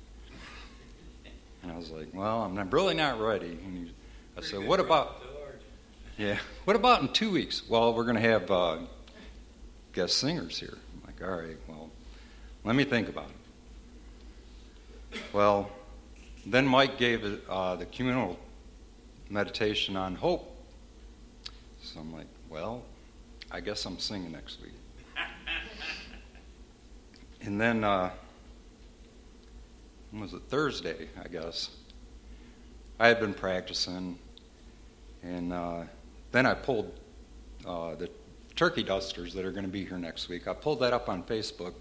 and 1.64 1.72
I 1.72 1.78
was 1.78 1.90
like, 1.90 2.08
well, 2.12 2.42
I'm 2.42 2.54
not, 2.54 2.70
really 2.72 2.92
not 2.92 3.18
ready. 3.18 3.58
And 3.64 3.88
he, 3.88 3.94
I 4.36 4.42
said, 4.42 4.66
what 4.66 4.80
about? 4.80 5.22
Yeah, 6.16 6.38
what 6.64 6.76
about 6.76 7.02
in 7.02 7.08
two 7.08 7.32
weeks? 7.32 7.68
Well, 7.68 7.92
we're 7.92 8.04
going 8.04 8.14
to 8.14 8.20
have 8.20 8.48
uh, 8.48 8.78
guest 9.92 10.18
singers 10.18 10.56
here. 10.56 10.78
I'm 10.92 11.02
like, 11.04 11.28
all 11.28 11.36
right, 11.36 11.56
well, 11.66 11.90
let 12.62 12.76
me 12.76 12.84
think 12.84 13.08
about 13.08 13.30
it. 15.10 15.20
Well, 15.32 15.72
then 16.46 16.68
Mike 16.68 16.98
gave 16.98 17.40
uh, 17.48 17.74
the 17.74 17.86
communal 17.86 18.38
meditation 19.28 19.96
on 19.96 20.14
hope. 20.14 20.56
So 21.82 21.98
I'm 21.98 22.12
like, 22.12 22.28
well, 22.48 22.84
I 23.50 23.58
guess 23.58 23.84
I'm 23.84 23.98
singing 23.98 24.30
next 24.30 24.62
week. 24.62 24.70
and 27.42 27.60
then, 27.60 27.82
uh, 27.82 28.10
was 30.20 30.32
it 30.32 30.42
Thursday? 30.48 31.08
I 31.22 31.28
guess 31.28 31.70
I 32.98 33.08
had 33.08 33.20
been 33.20 33.34
practicing, 33.34 34.18
and 35.22 35.52
uh, 35.52 35.82
then 36.32 36.46
I 36.46 36.54
pulled 36.54 36.98
uh, 37.66 37.94
the 37.96 38.10
turkey 38.54 38.82
dusters 38.82 39.34
that 39.34 39.44
are 39.44 39.50
going 39.50 39.64
to 39.64 39.70
be 39.70 39.84
here 39.84 39.98
next 39.98 40.28
week. 40.28 40.46
I 40.46 40.54
pulled 40.54 40.80
that 40.80 40.92
up 40.92 41.08
on 41.08 41.22
Facebook. 41.24 41.74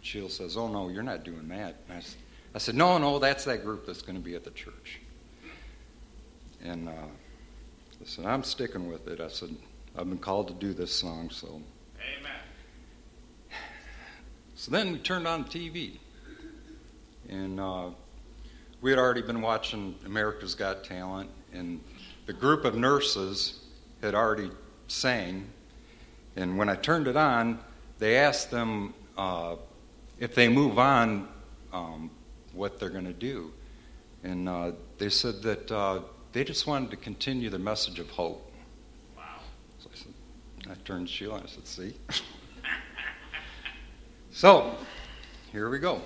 Sheila 0.00 0.30
says, 0.30 0.56
"Oh 0.56 0.68
no, 0.68 0.88
you're 0.88 1.02
not 1.02 1.24
doing 1.24 1.48
that." 1.48 1.76
I, 1.90 2.00
I 2.54 2.58
said, 2.58 2.74
"No, 2.74 2.98
no, 2.98 3.18
that's 3.18 3.44
that 3.44 3.64
group 3.64 3.86
that's 3.86 4.02
going 4.02 4.16
to 4.16 4.24
be 4.24 4.34
at 4.34 4.44
the 4.44 4.50
church." 4.50 5.00
And 6.62 6.88
uh, 6.88 6.92
I 6.92 8.04
said, 8.04 8.24
"I'm 8.26 8.44
sticking 8.44 8.88
with 8.88 9.08
it." 9.08 9.20
I 9.20 9.28
said, 9.28 9.54
"I've 9.96 10.08
been 10.08 10.18
called 10.18 10.48
to 10.48 10.54
do 10.54 10.72
this 10.72 10.92
song, 10.92 11.30
so." 11.30 11.48
Amen. 11.48 12.32
So 14.54 14.70
then 14.70 14.92
we 14.92 14.98
turned 14.98 15.26
on 15.26 15.44
TV, 15.44 15.98
and 17.28 17.60
uh, 17.60 17.90
we 18.80 18.90
had 18.90 18.98
already 18.98 19.22
been 19.22 19.40
watching 19.40 19.94
America's 20.06 20.54
Got 20.54 20.84
Talent, 20.84 21.30
and 21.52 21.80
the 22.26 22.32
group 22.32 22.64
of 22.64 22.74
nurses 22.74 23.64
had 24.02 24.14
already 24.14 24.50
sang. 24.86 25.46
And 26.36 26.56
when 26.56 26.68
I 26.68 26.76
turned 26.76 27.08
it 27.08 27.16
on, 27.16 27.58
they 27.98 28.16
asked 28.16 28.50
them 28.50 28.94
uh, 29.16 29.56
if 30.18 30.34
they 30.34 30.48
move 30.48 30.78
on, 30.78 31.28
um, 31.72 32.10
what 32.52 32.78
they're 32.78 32.90
going 32.90 33.04
to 33.04 33.12
do. 33.12 33.52
And 34.24 34.48
uh, 34.48 34.72
they 34.98 35.10
said 35.10 35.42
that 35.42 35.70
uh, 35.70 36.00
they 36.32 36.44
just 36.44 36.66
wanted 36.66 36.90
to 36.90 36.96
continue 36.96 37.50
the 37.50 37.58
message 37.58 37.98
of 37.98 38.10
hope. 38.10 38.52
Wow. 39.16 39.24
So 39.78 39.90
I 39.92 39.96
said, 39.96 40.12
I 40.70 40.74
turned 40.84 41.08
to 41.08 41.12
Sheila 41.12 41.36
and 41.36 41.44
I 41.44 41.48
said, 41.48 41.66
see? 41.66 41.94
so, 44.30 44.74
here 45.52 45.70
we 45.70 45.78
go. 45.78 46.02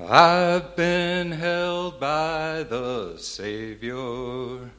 I've 0.00 0.76
been 0.76 1.32
held 1.32 1.98
by 1.98 2.62
the 2.62 3.16
Savior. 3.16 4.70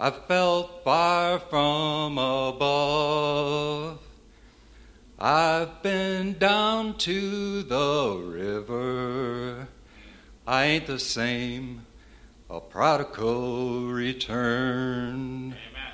I 0.00 0.10
felt 0.10 0.82
far 0.84 1.38
from 1.38 2.16
above. 2.16 3.98
I've 5.18 5.82
been 5.82 6.38
down 6.38 6.96
to 6.98 7.62
the 7.62 8.16
river. 8.24 9.68
I 10.46 10.64
ain't 10.64 10.86
the 10.86 10.98
same, 10.98 11.84
a 12.48 12.58
prodigal 12.60 13.88
returned. 13.88 15.52
Amen. 15.52 15.92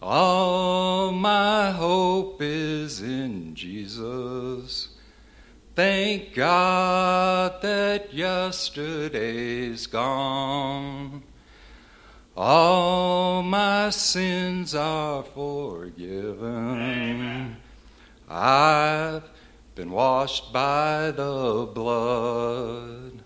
All 0.00 1.12
my 1.12 1.72
hope 1.72 2.40
is 2.40 3.02
in 3.02 3.54
Jesus. 3.54 4.93
Thank 5.74 6.34
God 6.34 7.60
that 7.62 8.14
yesterday's 8.14 9.88
gone. 9.88 11.24
All 12.36 13.42
my 13.42 13.90
sins 13.90 14.76
are 14.76 15.24
forgiven. 15.24 15.96
I've 18.28 19.24
been 19.74 19.90
washed 19.90 20.52
by 20.52 21.10
the 21.10 21.68
blood. 21.74 23.22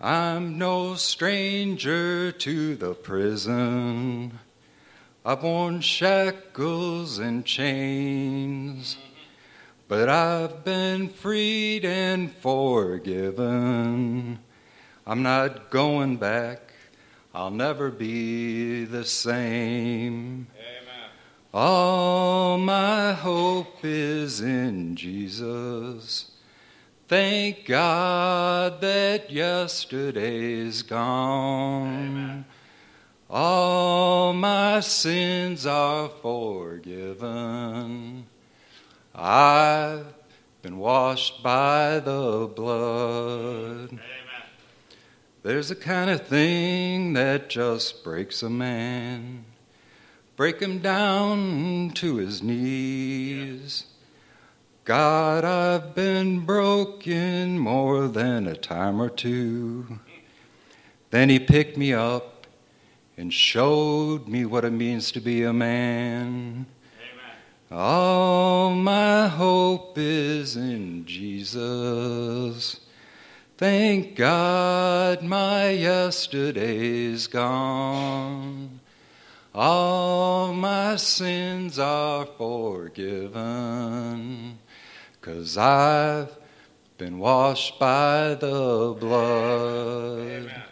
I'm 0.00 0.58
no 0.58 0.96
stranger 0.96 2.32
to 2.32 2.74
the 2.74 2.94
prison. 2.94 4.40
I've 5.24 5.44
worn 5.44 5.80
shackles 5.80 7.20
and 7.20 7.44
chains, 7.44 8.96
but 9.92 10.08
I've 10.08 10.64
been 10.64 11.10
freed 11.10 11.84
and 11.84 12.32
forgiven. 12.36 14.38
I'm 15.06 15.22
not 15.22 15.68
going 15.68 16.16
back. 16.16 16.72
I'll 17.34 17.50
never 17.50 17.90
be 17.90 18.86
the 18.86 19.04
same. 19.04 20.46
Amen. 20.56 21.10
All 21.52 22.56
my 22.56 23.12
hope 23.12 23.84
is 23.84 24.40
in 24.40 24.96
Jesus. 24.96 26.30
Thank 27.06 27.66
God 27.66 28.80
that 28.80 29.30
yesterday's 29.30 30.80
gone. 30.80 32.46
All 33.28 34.32
my 34.32 34.80
sins 34.80 35.66
are 35.66 36.08
forgiven. 36.22 38.24
I've 39.14 40.06
been 40.62 40.78
washed 40.78 41.42
by 41.42 41.98
the 41.98 42.50
blood. 42.54 43.88
Amen. 43.88 44.00
There's 45.42 45.70
a 45.70 45.76
kind 45.76 46.08
of 46.08 46.26
thing 46.26 47.12
that 47.12 47.50
just 47.50 48.04
breaks 48.04 48.42
a 48.42 48.48
man, 48.48 49.44
break 50.36 50.60
him 50.60 50.78
down 50.78 51.90
to 51.94 52.16
his 52.16 52.42
knees. 52.42 53.86
God, 54.84 55.44
I've 55.44 55.94
been 55.94 56.40
broken 56.40 57.58
more 57.58 58.08
than 58.08 58.46
a 58.46 58.56
time 58.56 59.00
or 59.00 59.10
two. 59.10 59.98
Then 61.10 61.28
he 61.28 61.38
picked 61.38 61.76
me 61.76 61.92
up 61.92 62.46
and 63.16 63.32
showed 63.32 64.26
me 64.26 64.46
what 64.46 64.64
it 64.64 64.72
means 64.72 65.12
to 65.12 65.20
be 65.20 65.42
a 65.42 65.52
man. 65.52 66.66
All 67.74 68.74
my 68.74 69.28
hope 69.28 69.96
is 69.96 70.56
in 70.56 71.06
Jesus. 71.06 72.80
Thank 73.56 74.14
God 74.14 75.22
my 75.22 75.70
yesterday's 75.70 77.26
gone. 77.28 78.78
All 79.54 80.52
my 80.52 80.96
sins 80.96 81.78
are 81.78 82.26
forgiven. 82.26 83.38
Cause 85.22 85.56
I've 85.56 86.36
been 86.98 87.18
washed 87.18 87.78
by 87.78 88.34
the 88.34 88.94
blood. 89.00 90.18
Amen. 90.18 90.62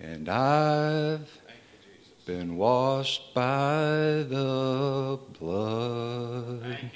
And 0.00 0.28
I've 0.28 0.38
Thank 0.40 1.20
you, 1.20 1.26
Jesus. 1.26 1.37
Been 2.28 2.58
washed 2.58 3.32
by 3.32 4.22
the 4.28 5.18
blood. 5.40 6.90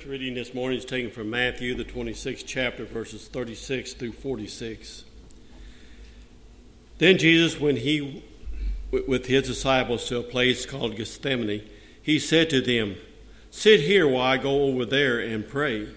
Scripture 0.00 0.12
reading 0.12 0.32
this 0.32 0.54
morning 0.54 0.78
is 0.78 0.86
taken 0.86 1.10
from 1.10 1.28
Matthew, 1.28 1.74
the 1.74 1.84
26th 1.84 2.44
chapter, 2.46 2.86
verses 2.86 3.28
36 3.28 3.92
through 3.92 4.12
46. 4.12 5.04
Then 6.96 7.18
Jesus, 7.18 7.60
when 7.60 7.76
he 7.76 8.24
with 8.90 9.26
his 9.26 9.46
disciples 9.46 10.08
to 10.08 10.16
a 10.16 10.22
place 10.22 10.64
called 10.64 10.96
Gethsemane, 10.96 11.68
he 12.00 12.18
said 12.18 12.48
to 12.48 12.62
them, 12.62 12.96
Sit 13.50 13.80
here 13.80 14.08
while 14.08 14.22
I 14.22 14.38
go 14.38 14.64
over 14.64 14.86
there 14.86 15.20
and 15.20 15.46
pray. 15.46 15.88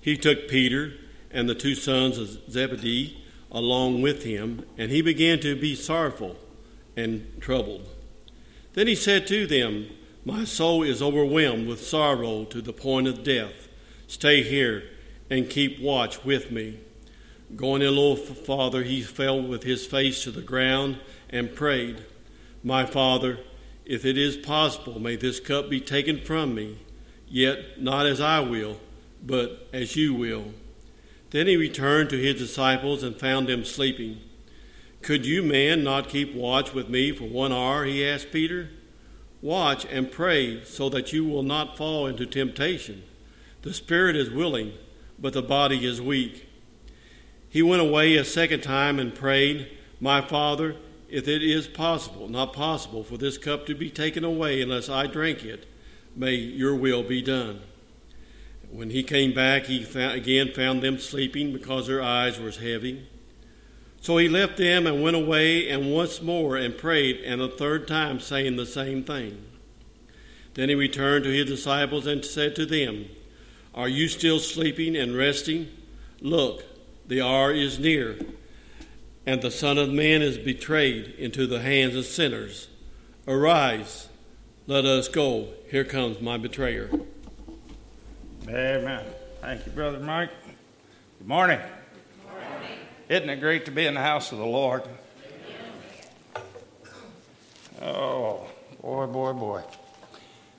He 0.00 0.16
took 0.16 0.48
Peter 0.48 0.94
and 1.30 1.46
the 1.46 1.54
two 1.54 1.74
sons 1.74 2.16
of 2.16 2.50
Zebedee 2.50 3.22
along 3.52 4.00
with 4.00 4.22
him, 4.22 4.64
and 4.78 4.90
he 4.90 5.02
began 5.02 5.38
to 5.40 5.54
be 5.54 5.74
sorrowful 5.74 6.36
and 6.96 7.30
troubled. 7.42 7.90
Then 8.72 8.86
he 8.86 8.94
said 8.94 9.26
to 9.26 9.46
them, 9.46 9.90
My 10.28 10.44
soul 10.44 10.82
is 10.82 11.00
overwhelmed 11.00 11.66
with 11.66 11.86
sorrow 11.86 12.44
to 12.44 12.60
the 12.60 12.74
point 12.74 13.08
of 13.08 13.24
death. 13.24 13.66
Stay 14.08 14.42
here 14.42 14.84
and 15.30 15.48
keep 15.48 15.80
watch 15.80 16.22
with 16.22 16.50
me. 16.50 16.80
Going 17.56 17.80
a 17.80 17.90
little 17.90 18.14
farther, 18.14 18.82
he 18.82 19.00
fell 19.00 19.40
with 19.40 19.62
his 19.62 19.86
face 19.86 20.22
to 20.24 20.30
the 20.30 20.42
ground 20.42 21.00
and 21.30 21.54
prayed, 21.54 22.04
My 22.62 22.84
Father, 22.84 23.38
if 23.86 24.04
it 24.04 24.18
is 24.18 24.36
possible, 24.36 25.00
may 25.00 25.16
this 25.16 25.40
cup 25.40 25.70
be 25.70 25.80
taken 25.80 26.20
from 26.20 26.54
me, 26.54 26.76
yet 27.26 27.80
not 27.80 28.04
as 28.04 28.20
I 28.20 28.40
will, 28.40 28.78
but 29.24 29.66
as 29.72 29.96
you 29.96 30.12
will. 30.12 30.52
Then 31.30 31.46
he 31.46 31.56
returned 31.56 32.10
to 32.10 32.22
his 32.22 32.34
disciples 32.34 33.02
and 33.02 33.18
found 33.18 33.48
them 33.48 33.64
sleeping. 33.64 34.20
Could 35.00 35.24
you, 35.24 35.42
man, 35.42 35.82
not 35.82 36.10
keep 36.10 36.34
watch 36.34 36.74
with 36.74 36.90
me 36.90 37.12
for 37.12 37.24
one 37.24 37.50
hour? 37.50 37.86
He 37.86 38.06
asked 38.06 38.30
Peter. 38.30 38.68
Watch 39.40 39.86
and 39.86 40.10
pray 40.10 40.64
so 40.64 40.88
that 40.88 41.12
you 41.12 41.24
will 41.24 41.42
not 41.42 41.76
fall 41.76 42.06
into 42.06 42.26
temptation. 42.26 43.04
The 43.62 43.72
spirit 43.72 44.16
is 44.16 44.30
willing, 44.30 44.72
but 45.18 45.32
the 45.32 45.42
body 45.42 45.86
is 45.86 46.00
weak. 46.00 46.48
He 47.48 47.62
went 47.62 47.82
away 47.82 48.16
a 48.16 48.24
second 48.24 48.62
time 48.62 48.98
and 48.98 49.14
prayed, 49.14 49.68
My 50.00 50.20
Father, 50.20 50.76
if 51.08 51.26
it 51.26 51.42
is 51.42 51.66
possible, 51.66 52.28
not 52.28 52.52
possible, 52.52 53.02
for 53.02 53.16
this 53.16 53.38
cup 53.38 53.66
to 53.66 53.74
be 53.74 53.90
taken 53.90 54.24
away 54.24 54.60
unless 54.60 54.88
I 54.88 55.06
drink 55.06 55.44
it, 55.44 55.66
may 56.14 56.34
your 56.34 56.74
will 56.74 57.02
be 57.02 57.22
done. 57.22 57.60
When 58.70 58.90
he 58.90 59.02
came 59.02 59.32
back, 59.32 59.64
he 59.64 59.82
found, 59.82 60.14
again 60.14 60.52
found 60.52 60.82
them 60.82 60.98
sleeping 60.98 61.52
because 61.52 61.86
their 61.86 62.02
eyes 62.02 62.38
were 62.38 62.50
heavy. 62.50 63.06
So 64.00 64.16
he 64.16 64.28
left 64.28 64.56
them 64.56 64.86
and 64.86 65.02
went 65.02 65.16
away 65.16 65.68
and 65.68 65.92
once 65.92 66.22
more 66.22 66.56
and 66.56 66.76
prayed, 66.76 67.20
and 67.20 67.40
a 67.40 67.48
third 67.48 67.88
time 67.88 68.20
saying 68.20 68.56
the 68.56 68.66
same 68.66 69.02
thing. 69.04 69.44
Then 70.54 70.68
he 70.68 70.74
returned 70.74 71.24
to 71.24 71.30
his 71.30 71.46
disciples 71.46 72.06
and 72.06 72.24
said 72.24 72.56
to 72.56 72.66
them, 72.66 73.06
Are 73.74 73.88
you 73.88 74.08
still 74.08 74.38
sleeping 74.38 74.96
and 74.96 75.16
resting? 75.16 75.68
Look, 76.20 76.64
the 77.06 77.20
hour 77.22 77.52
is 77.52 77.78
near, 77.78 78.18
and 79.26 79.40
the 79.40 79.50
Son 79.50 79.78
of 79.78 79.90
Man 79.90 80.22
is 80.22 80.38
betrayed 80.38 81.14
into 81.18 81.46
the 81.46 81.60
hands 81.60 81.94
of 81.94 82.06
sinners. 82.06 82.68
Arise, 83.26 84.08
let 84.66 84.84
us 84.84 85.08
go. 85.08 85.48
Here 85.70 85.84
comes 85.84 86.20
my 86.20 86.38
betrayer. 86.38 86.90
Amen. 88.48 89.04
Thank 89.40 89.66
you, 89.66 89.72
Brother 89.72 90.00
Mike. 90.00 90.30
Good 91.18 91.28
morning. 91.28 91.60
Isn't 93.08 93.30
it 93.30 93.40
great 93.40 93.64
to 93.64 93.70
be 93.70 93.86
in 93.86 93.94
the 93.94 94.02
house 94.02 94.32
of 94.32 94.38
the 94.38 94.44
Lord? 94.44 94.82
Oh, 97.80 98.46
boy, 98.82 99.06
boy, 99.06 99.32
boy. 99.32 99.62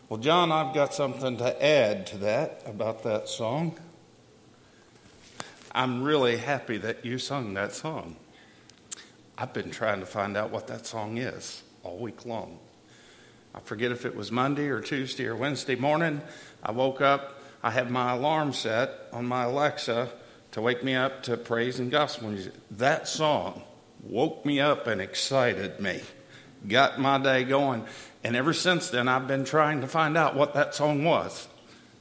Well, 0.08 0.20
John, 0.20 0.52
I've 0.52 0.74
got 0.74 0.96
something 0.96 1.38
to 1.38 1.64
add 1.64 2.08
to 2.08 2.18
that 2.18 2.64
about 2.66 3.04
that 3.04 3.30
song. 3.30 3.78
I'm 5.74 6.02
really 6.02 6.38
happy 6.38 6.78
that 6.80 7.06
you 7.06 7.20
sung 7.20 7.54
that 7.54 7.74
song. 7.74 8.16
I've 9.38 9.54
been 9.54 9.70
trying 9.70 10.00
to 10.00 10.08
find 10.08 10.36
out 10.36 10.50
what 10.50 10.66
that 10.70 10.88
song 10.88 11.20
is 11.20 11.62
all 11.84 12.00
week 12.00 12.26
long. 12.26 12.58
I 13.54 13.60
forget 13.60 13.92
if 13.92 14.06
it 14.08 14.16
was 14.16 14.32
Monday 14.32 14.70
or 14.70 14.82
Tuesday 14.82 15.28
or 15.28 15.36
Wednesday 15.36 15.76
morning. 15.76 16.22
I 16.64 16.72
woke 16.72 17.00
up, 17.00 17.44
I 17.62 17.70
had 17.70 17.92
my 17.92 18.14
alarm 18.14 18.54
set 18.54 18.90
on 19.14 19.28
my 19.28 19.44
Alexa 19.44 20.10
to 20.52 20.62
wake 20.62 20.84
me 20.84 20.96
up 20.96 21.24
to 21.24 21.38
praise 21.38 21.80
and 21.80 21.92
gospel 21.92 22.30
music. 22.30 22.54
That 22.72 23.08
song 23.08 23.62
woke 24.04 24.46
me 24.46 24.60
up 24.60 24.88
and 24.88 25.02
excited 25.02 25.80
me, 25.80 26.02
got 26.68 27.00
my 27.00 27.18
day 27.18 27.44
going. 27.44 27.86
And 28.24 28.36
ever 28.36 28.54
since 28.54 28.90
then, 28.90 29.08
I've 29.08 29.28
been 29.28 29.46
trying 29.46 29.82
to 29.82 29.88
find 29.88 30.18
out 30.18 30.36
what 30.36 30.54
that 30.54 30.76
song 30.76 31.04
was. 31.04 31.48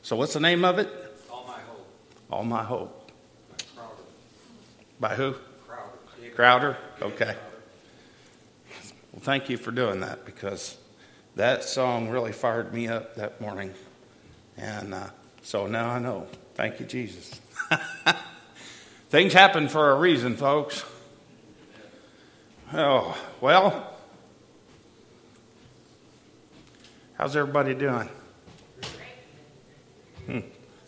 So, 0.02 0.16
what's 0.16 0.34
the 0.34 0.40
name 0.40 0.64
of 0.64 0.78
it? 0.78 0.88
All 1.30 1.44
my 1.46 1.52
hope. 1.52 1.86
All 2.30 2.44
My 2.44 2.64
Hope. 2.64 3.12
Crowder. 3.76 3.92
By 5.00 5.14
who? 5.14 5.34
Crowder. 5.66 5.90
Crowder? 6.34 6.34
Crowder. 6.34 6.76
Okay. 7.14 7.36
Well, 9.12 9.22
thank 9.22 9.48
you 9.48 9.56
for 9.56 9.70
doing 9.70 10.00
that 10.00 10.24
because 10.24 10.76
that 11.36 11.64
song 11.64 12.08
really 12.08 12.32
fired 12.32 12.72
me 12.72 12.88
up 12.88 13.14
that 13.16 13.40
morning. 13.40 13.74
And 14.56 14.94
uh, 14.94 15.08
so 15.42 15.66
now 15.66 15.90
I 15.90 15.98
know. 15.98 16.26
Thank 16.54 16.80
you, 16.80 16.86
Jesus. 16.86 17.40
Things 19.08 19.32
happen 19.32 19.68
for 19.70 19.90
a 19.90 19.94
reason, 19.94 20.36
folks. 20.36 20.84
Oh, 22.74 23.16
well, 23.40 23.96
how's 27.16 27.34
everybody 27.34 27.72
doing? 27.72 28.10
Hmm. 30.26 30.40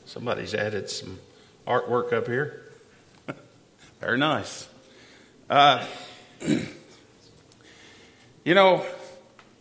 Somebody's 0.05 0.53
added 0.53 0.91
some 0.91 1.18
artwork 1.66 2.12
up 2.12 2.27
here. 2.27 2.71
Very 4.01 4.18
nice. 4.18 4.68
Uh, 5.49 5.83
you 8.45 8.55
know, 8.55 8.85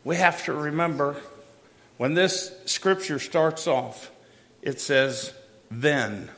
we 0.04 0.18
have 0.18 0.44
to 0.44 0.54
remember 0.54 1.16
when 1.96 2.14
this 2.14 2.52
scripture 2.66 3.20
starts 3.20 3.68
off, 3.68 4.12
it 4.62 4.82
says, 4.82 5.34
then. 5.72 6.30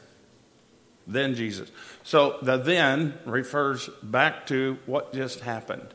Then 1.07 1.35
Jesus. 1.35 1.69
So 2.03 2.37
the 2.41 2.57
then 2.57 3.17
refers 3.25 3.89
back 4.03 4.47
to 4.47 4.77
what 4.85 5.13
just 5.13 5.41
happened. 5.41 5.87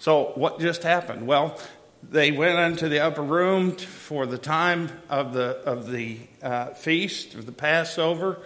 So, 0.00 0.32
what 0.36 0.60
just 0.60 0.84
happened? 0.84 1.26
Well, 1.26 1.58
they 2.08 2.30
went 2.30 2.58
into 2.58 2.88
the 2.88 3.00
upper 3.00 3.22
room 3.22 3.72
for 3.76 4.26
the 4.26 4.38
time 4.38 4.90
of 5.08 5.32
the, 5.32 5.56
of 5.64 5.90
the 5.90 6.20
uh, 6.40 6.66
feast, 6.66 7.34
of 7.34 7.46
the 7.46 7.52
Passover, 7.52 8.38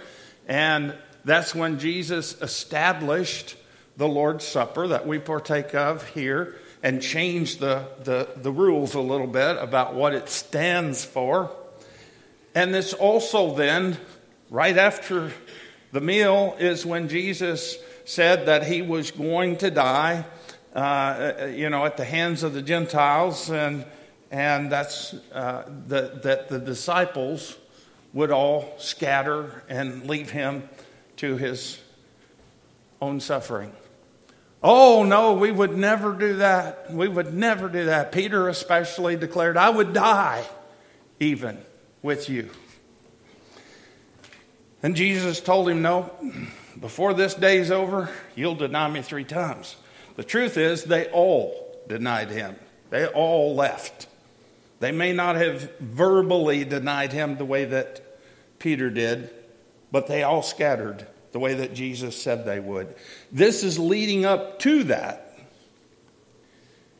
and 0.49 0.95
that's 1.27 1.55
when 1.55 1.79
Jesus 1.79 2.41
established 2.41 3.57
the 3.99 4.09
Lord's 4.09 4.47
Supper 4.47 4.89
that 4.89 5.07
we 5.07 5.19
partake 5.19 5.75
of 5.75 6.09
here 6.09 6.57
and 6.83 7.03
changed 7.03 7.61
the, 7.61 7.87
the, 8.03 8.29
the 8.37 8.51
rules 8.51 8.95
a 8.95 9.01
little 9.01 9.27
bit 9.27 9.57
about 9.59 9.95
what 9.95 10.15
it 10.15 10.29
stands 10.29 11.05
for. 11.05 11.55
And 12.55 12.75
this 12.75 12.93
also 12.93 13.55
then, 13.55 13.99
right 14.51 14.77
after 14.77 15.33
the 15.93 16.01
meal, 16.01 16.57
is 16.59 16.85
when 16.85 17.09
Jesus 17.09 17.79
said 18.05 18.47
that 18.47 18.67
he 18.67 18.83
was 18.83 19.11
going 19.11 19.59
to 19.59 19.71
die, 19.71 20.25
uh, 20.75 21.49
you 21.55 21.71
know, 21.71 21.85
at 21.85 21.97
the 21.97 22.05
hands 22.05 22.43
of 22.43 22.55
the 22.55 22.63
Gentiles, 22.63 23.51
and 23.51 23.85
and 24.31 24.73
that's 24.73 25.13
uh, 25.35 25.65
the, 25.87 26.19
that 26.23 26.49
the 26.49 26.59
disciples 26.59 27.55
would 28.15 28.31
all 28.31 28.75
scatter 28.79 29.63
and 29.69 30.09
leave 30.09 30.31
him 30.31 30.69
to 31.17 31.37
his 31.37 31.79
own 33.01 33.21
suffering. 33.21 33.73
Oh, 34.63 35.03
no, 35.03 35.35
we 35.35 35.51
would 35.51 35.77
never 35.77 36.13
do 36.15 36.37
that. 36.37 36.91
We 36.93 37.09
would 37.09 37.35
never 37.35 37.69
do 37.69 37.87
that. 37.87 38.13
Peter 38.13 38.49
especially 38.49 39.17
declared, 39.17 39.57
I 39.57 39.69
would 39.69 39.93
die 39.93 40.45
even 41.21 41.59
with 42.01 42.31
you. 42.31 42.49
And 44.83 44.97
Jesus 44.97 45.41
told 45.41 45.69
him, 45.69 45.83
No, 45.83 46.11
before 46.81 47.15
this 47.15 47.35
day's 47.35 47.71
over, 47.71 48.11
you'll 48.35 48.57
deny 48.57 48.89
me 48.89 49.03
three 49.03 49.25
times. 49.25 49.77
The 50.17 50.25
truth 50.25 50.57
is, 50.57 50.85
they 50.85 51.07
all 51.07 51.81
denied 51.89 52.31
him, 52.31 52.57
they 52.91 53.07
all 53.07 53.55
left. 53.55 54.09
They 54.81 54.91
may 54.91 55.13
not 55.13 55.37
have 55.37 55.79
verbally 55.79 56.65
denied 56.65 57.13
him 57.13 57.37
the 57.37 57.45
way 57.45 57.67
that 57.67 58.01
Peter 58.59 58.91
did, 58.91 59.31
but 59.93 60.09
they 60.09 60.25
all 60.25 60.43
scattered 60.43 61.07
the 61.31 61.39
way 61.39 61.55
that 61.55 61.73
Jesus 61.73 62.21
said 62.21 62.45
they 62.45 62.59
would. 62.59 62.95
This 63.31 63.63
is 63.63 63.79
leading 63.79 64.25
up 64.25 64.59
to 64.61 64.83
that. 64.85 65.39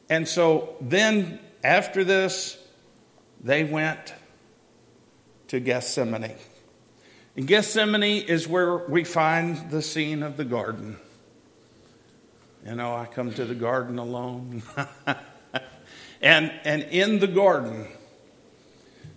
And 0.09 0.29
so 0.29 0.77
then, 0.81 1.41
after 1.65 2.05
this, 2.05 2.57
they 3.43 3.65
went 3.65 4.15
to 5.49 5.59
Gethsemane. 5.59 6.37
And 7.37 7.47
Gethsemane 7.47 8.25
is 8.25 8.47
where 8.47 8.77
we 8.77 9.05
find 9.05 9.71
the 9.71 9.83
scene 9.83 10.23
of 10.23 10.37
the 10.37 10.45
garden. 10.45 10.99
You 12.67 12.75
know, 12.75 12.95
I 12.95 13.07
come 13.07 13.33
to 13.35 13.45
the 13.45 13.55
garden 13.55 13.99
alone. 13.99 14.63
and, 16.23 16.53
and 16.65 16.83
in 16.83 17.19
the 17.19 17.27
garden, 17.27 17.89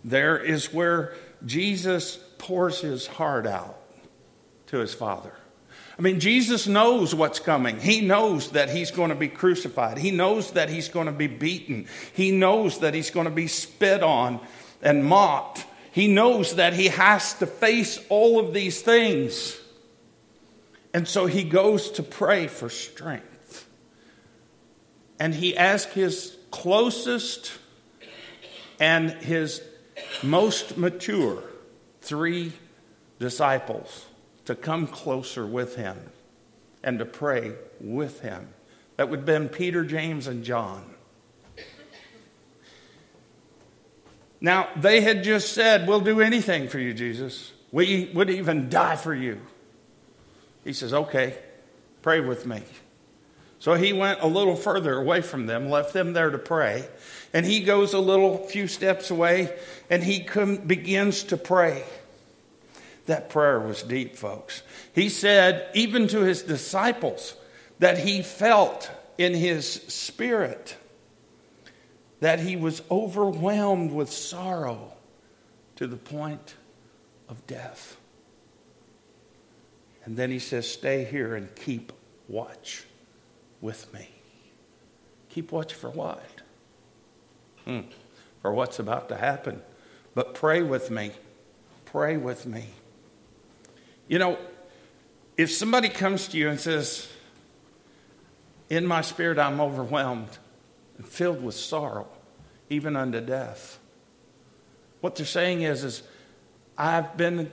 there 0.04 0.38
is 0.38 0.74
where 0.74 1.14
Jesus 1.46 2.18
pours 2.38 2.80
his 2.80 3.06
heart 3.06 3.46
out 3.46 3.78
to 4.68 4.78
his 4.78 4.94
Father. 4.94 5.34
I 5.98 6.02
mean, 6.02 6.20
Jesus 6.20 6.68
knows 6.68 7.16
what's 7.16 7.40
coming. 7.40 7.80
He 7.80 8.02
knows 8.02 8.52
that 8.52 8.70
he's 8.70 8.92
going 8.92 9.10
to 9.10 9.16
be 9.16 9.30
crucified. 9.30 9.98
He 9.98 10.12
knows 10.12 10.52
that 10.52 10.70
he's 10.70 10.90
going 10.90 11.06
to 11.06 11.14
be 11.14 11.28
beaten. 11.28 11.88
He 12.14 12.32
knows 12.32 12.80
that 12.80 12.94
he's 12.94 13.12
going 13.12 13.26
to 13.26 13.32
be 13.32 13.48
spit 13.48 14.04
on 14.04 14.40
and 14.82 15.06
mocked. 15.06 15.66
He 15.96 16.10
knows 16.10 16.56
that 16.56 16.74
he 16.74 16.90
has 16.90 17.36
to 17.36 17.48
face 17.48 18.02
all 18.10 18.38
of 18.38 18.54
these 18.54 18.82
things. 18.82 19.58
And 20.94 21.08
so 21.08 21.26
he 21.26 21.46
goes 21.46 21.92
to 21.92 22.04
pray 22.04 22.48
for 22.48 22.70
strength. 22.70 23.66
And 25.22 25.34
he 25.34 25.56
asks 25.56 25.94
his 25.94 26.36
closest 26.52 27.54
and 28.78 29.10
his 29.10 29.62
most 30.22 30.78
mature 30.78 31.42
three 32.02 32.52
disciples 33.18 34.06
to 34.44 34.54
come 34.54 34.88
closer 34.88 35.46
with 35.46 35.78
him 35.78 35.98
and 36.84 37.00
to 37.00 37.06
pray 37.06 37.54
with 37.80 38.20
him. 38.20 38.50
That 38.98 39.10
would 39.10 39.20
have 39.20 39.26
been 39.26 39.48
Peter, 39.48 39.86
James, 39.86 40.28
and 40.28 40.44
John. 40.44 40.95
Now, 44.42 44.70
they 44.76 45.02
had 45.02 45.24
just 45.24 45.54
said, 45.54 45.88
We'll 45.88 46.02
do 46.02 46.22
anything 46.22 46.68
for 46.68 46.80
you, 46.80 46.94
Jesus. 46.94 47.52
We 47.72 48.12
would 48.14 48.30
even 48.30 48.70
die 48.70 48.96
for 48.96 49.14
you. 49.14 49.40
He 50.64 50.74
says, 50.74 50.94
Okay, 50.94 51.38
pray 52.02 52.20
with 52.20 52.46
me. 52.46 52.62
So 53.60 53.74
he 53.74 53.94
went 53.94 54.22
a 54.22 54.28
little 54.28 54.56
further 54.56 54.96
away 54.96 55.22
from 55.22 55.48
them, 55.48 55.70
left 55.70 55.94
them 55.94 56.14
there 56.14 56.30
to 56.30 56.38
pray, 56.38 56.88
and 57.34 57.46
he 57.46 57.62
goes 57.62 57.94
a 57.94 58.00
little 58.00 58.38
few 58.48 58.68
steps 58.68 59.10
away 59.10 59.58
and 59.90 60.04
he 60.04 60.20
begins 60.68 61.24
to 61.24 61.38
pray. 61.38 61.84
That 63.08 63.30
prayer 63.30 63.60
was 63.60 63.84
deep, 63.84 64.16
folks. 64.16 64.62
He 64.94 65.10
said, 65.10 65.68
even 65.74 66.08
to 66.10 66.22
his 66.22 66.44
disciples, 66.44 67.36
that 67.80 67.98
he 67.98 68.22
felt 68.22 68.90
in 69.18 69.34
his 69.34 69.68
spirit 69.68 70.78
that 72.26 72.40
he 72.40 72.56
was 72.56 72.82
overwhelmed 72.90 73.92
with 73.92 74.12
sorrow 74.12 74.92
to 75.76 75.86
the 75.86 75.96
point 75.96 76.56
of 77.30 77.46
death. 77.46 77.98
And 80.06 80.18
then 80.18 80.32
he 80.32 80.40
says, 80.40 80.68
Stay 80.68 81.04
here 81.04 81.36
and 81.36 81.56
keep 81.56 81.94
watch 82.28 82.84
with 83.62 83.94
me. 83.94 84.10
Keep 85.30 85.52
watch 85.52 85.76
for 85.76 85.92
what? 85.92 86.26
Hmm. 87.66 87.82
For 88.42 88.52
what's 88.52 88.80
about 88.80 89.10
to 89.10 89.18
happen. 89.18 89.62
But 90.16 90.34
pray 90.34 90.64
with 90.64 90.90
me. 90.90 91.12
Pray 91.86 92.18
with 92.18 92.48
me. 92.48 92.66
You 94.08 94.18
know, 94.18 94.40
if 95.38 95.52
somebody 95.52 95.90
comes 95.90 96.28
to 96.30 96.40
you 96.40 96.50
and 96.50 96.60
says, 96.60 97.08
In 98.68 98.88
my 98.88 99.02
spirit, 99.02 99.38
I'm 99.38 99.62
overwhelmed 99.62 100.40
and 100.98 101.08
filled 101.08 101.44
with 101.44 101.54
sorrow, 101.54 102.08
even 102.70 102.96
unto 102.96 103.22
death, 103.22 103.80
what 105.02 105.16
they're 105.16 105.26
saying 105.26 105.62
is, 105.62 105.84
is 105.84 106.04
I've 106.78 107.16
been 107.16 107.52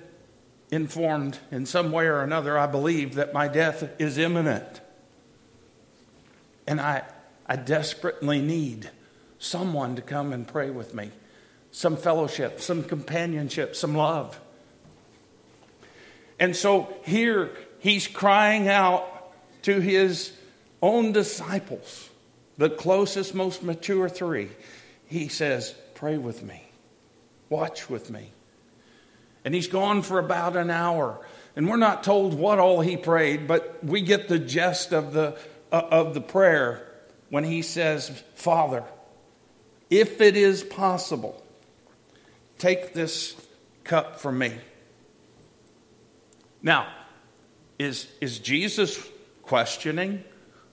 informed 0.71 1.39
in 1.51 1.67
some 1.67 1.93
way 1.93 2.07
or 2.07 2.23
another, 2.23 2.59
I 2.59 2.67
believe 2.67 3.17
that 3.17 3.35
my 3.35 3.47
death 3.47 3.89
is 4.01 4.17
imminent. 4.17 4.81
And 6.67 6.81
I, 6.81 7.03
I 7.47 7.57
desperately 7.57 8.41
need 8.41 8.91
someone 9.39 9.97
to 9.97 10.03
come 10.03 10.33
and 10.33 10.49
pray 10.49 10.71
with 10.71 10.95
me, 10.95 11.11
some 11.73 11.97
fellowship, 11.97 12.61
some 12.61 12.83
companionship, 12.83 13.77
some 13.77 13.95
love. 13.95 14.41
And 16.39 16.57
so 16.57 16.95
here 17.05 17.51
he's 17.81 18.07
crying 18.07 18.69
out 18.69 19.07
to 19.65 19.81
his 19.81 20.33
own 20.81 21.13
disciples, 21.13 22.09
the 22.57 22.71
closest, 22.71 23.35
most 23.35 23.63
mature 23.63 24.09
three. 24.09 24.49
He 25.13 25.29
says, 25.29 25.75
Pray 25.95 26.17
with 26.17 26.43
me, 26.43 26.63
watch 27.51 27.91
with 27.91 28.11
me. 28.11 28.33
And 29.45 29.55
he's 29.55 29.67
gone 29.67 30.01
for 30.01 30.19
about 30.19 30.57
an 30.57 30.71
hour. 30.71 31.21
And 31.55 31.69
we're 31.69 31.77
not 31.77 32.03
told 32.03 32.33
what 32.33 32.59
all 32.59 32.81
he 32.81 32.97
prayed, 32.97 33.47
but 33.47 33.85
we 33.85 34.01
get 34.01 34.29
the 34.29 34.39
gist 34.39 34.93
of 34.93 35.13
the, 35.13 35.37
uh, 35.71 35.83
of 35.91 36.15
the 36.15 36.23
prayer 36.23 36.89
when 37.29 37.45
he 37.45 37.61
says, 37.61 38.23
Father, 38.35 38.85
if 39.91 40.23
it 40.23 40.35
is 40.35 40.63
possible, 40.63 41.45
take 42.57 42.95
this 42.95 43.37
cup 43.85 44.19
from 44.19 44.39
me. 44.39 44.55
Now, 46.63 46.89
is, 47.79 48.07
is 48.23 48.39
Jesus 48.39 49.07
questioning 49.43 50.25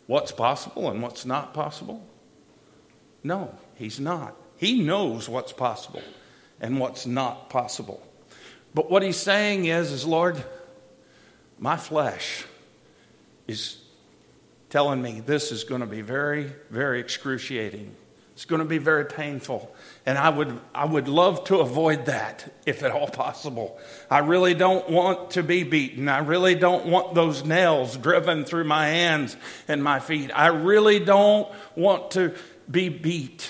what's 0.07 0.31
possible 0.31 0.89
and 0.89 1.01
what's 1.01 1.25
not 1.25 1.53
possible? 1.53 2.07
No, 3.21 3.53
he's 3.80 3.99
not. 3.99 4.36
He 4.57 4.82
knows 4.82 5.27
what's 5.27 5.53
possible 5.53 6.03
and 6.61 6.80
what's 6.80 7.05
not 7.05 7.49
possible. 7.49 8.05
But 8.73 8.91
what 8.91 9.01
he's 9.01 9.17
saying 9.17 9.65
is, 9.65 9.91
is 9.91 10.05
Lord, 10.05 10.43
my 11.57 11.77
flesh 11.77 12.45
is 13.47 13.77
telling 14.69 15.01
me 15.01 15.21
this 15.21 15.51
is 15.51 15.63
going 15.63 15.82
to 15.82 15.88
be 15.88 16.01
very, 16.01 16.51
very 16.69 16.99
excruciating. 16.99 17.95
It's 18.34 18.45
going 18.45 18.59
to 18.59 18.65
be 18.65 18.77
very 18.77 19.05
painful. 19.05 19.73
And 20.05 20.17
I 20.17 20.30
would, 20.30 20.59
I 20.73 20.86
would 20.86 21.07
love 21.07 21.45
to 21.45 21.57
avoid 21.57 22.05
that 22.05 22.53
if 22.65 22.84
at 22.84 22.91
all 22.91 23.07
possible. 23.07 23.80
I 24.09 24.19
really 24.19 24.53
don't 24.53 24.89
want 24.89 25.32
to 25.32 25.43
be 25.43 25.63
beaten. 25.63 26.07
I 26.07 26.19
really 26.19 26.55
don't 26.55 26.86
want 26.86 27.15
those 27.15 27.43
nails 27.43 27.97
driven 27.97 28.45
through 28.45 28.65
my 28.65 28.88
hands 28.88 29.36
and 29.67 29.84
my 29.84 29.99
feet. 29.99 30.32
I 30.34 30.47
really 30.47 30.99
don't 30.99 31.49
want 31.75 32.11
to 32.11 32.34
be 32.69 32.88
beat 32.89 33.49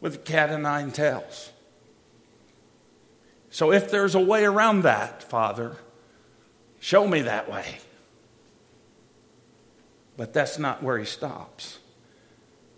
with 0.00 0.24
cat 0.24 0.50
o' 0.50 0.58
nine 0.58 0.90
tails. 0.92 1.50
So 3.50 3.72
if 3.72 3.90
there's 3.90 4.14
a 4.14 4.20
way 4.20 4.44
around 4.44 4.82
that, 4.82 5.22
Father, 5.22 5.76
show 6.78 7.06
me 7.08 7.22
that 7.22 7.50
way. 7.50 7.78
But 10.16 10.32
that's 10.32 10.58
not 10.58 10.82
where 10.82 10.98
he 10.98 11.04
stops. 11.04 11.78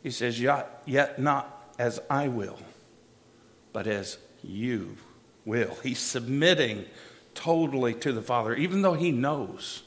He 0.02 0.10
says, 0.10 0.40
yet 0.40 1.18
not 1.18 1.74
as 1.78 2.00
I 2.08 2.28
will, 2.28 2.58
but 3.72 3.86
as 3.86 4.18
you 4.42 4.96
will. 5.44 5.76
He's 5.82 5.98
submitting 5.98 6.84
totally 7.34 7.94
to 7.94 8.12
the 8.12 8.22
Father, 8.22 8.54
even 8.54 8.82
though 8.82 8.94
he 8.94 9.10
knows 9.10 9.82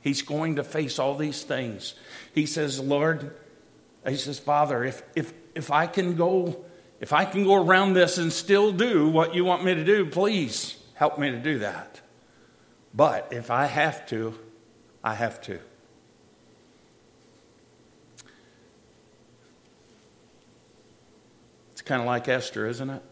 he's 0.00 0.22
going 0.22 0.56
to 0.56 0.64
face 0.64 0.98
all 0.98 1.16
these 1.16 1.42
things. 1.42 1.94
He 2.34 2.46
says, 2.46 2.80
Lord, 2.80 3.36
he 4.06 4.16
says, 4.16 4.38
Father, 4.38 4.84
if, 4.84 5.02
if, 5.14 5.32
if 5.54 5.70
I 5.70 5.86
can 5.86 6.16
go, 6.16 6.64
if 7.04 7.12
I 7.12 7.26
can 7.26 7.44
go 7.44 7.56
around 7.56 7.92
this 7.92 8.16
and 8.16 8.32
still 8.32 8.72
do 8.72 9.10
what 9.10 9.34
you 9.34 9.44
want 9.44 9.62
me 9.62 9.74
to 9.74 9.84
do, 9.84 10.06
please 10.06 10.74
help 10.94 11.18
me 11.18 11.30
to 11.30 11.38
do 11.38 11.58
that. 11.58 12.00
But 12.94 13.28
if 13.30 13.50
I 13.50 13.66
have 13.66 14.06
to, 14.06 14.34
I 15.02 15.12
have 15.12 15.38
to. 15.42 15.58
It's 21.72 21.82
kind 21.82 22.00
of 22.00 22.06
like 22.06 22.26
Esther, 22.26 22.66
isn't 22.66 22.88
it? 22.88 23.02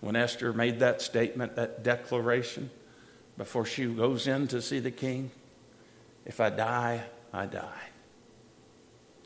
When 0.00 0.14
Esther 0.14 0.52
made 0.52 0.78
that 0.78 1.02
statement, 1.02 1.56
that 1.56 1.82
declaration, 1.82 2.70
before 3.36 3.66
she 3.66 3.86
goes 3.86 4.28
in 4.28 4.46
to 4.46 4.62
see 4.62 4.78
the 4.78 4.92
king, 4.92 5.32
if 6.24 6.38
I 6.38 6.50
die, 6.50 7.02
I 7.32 7.46
die. 7.46 7.88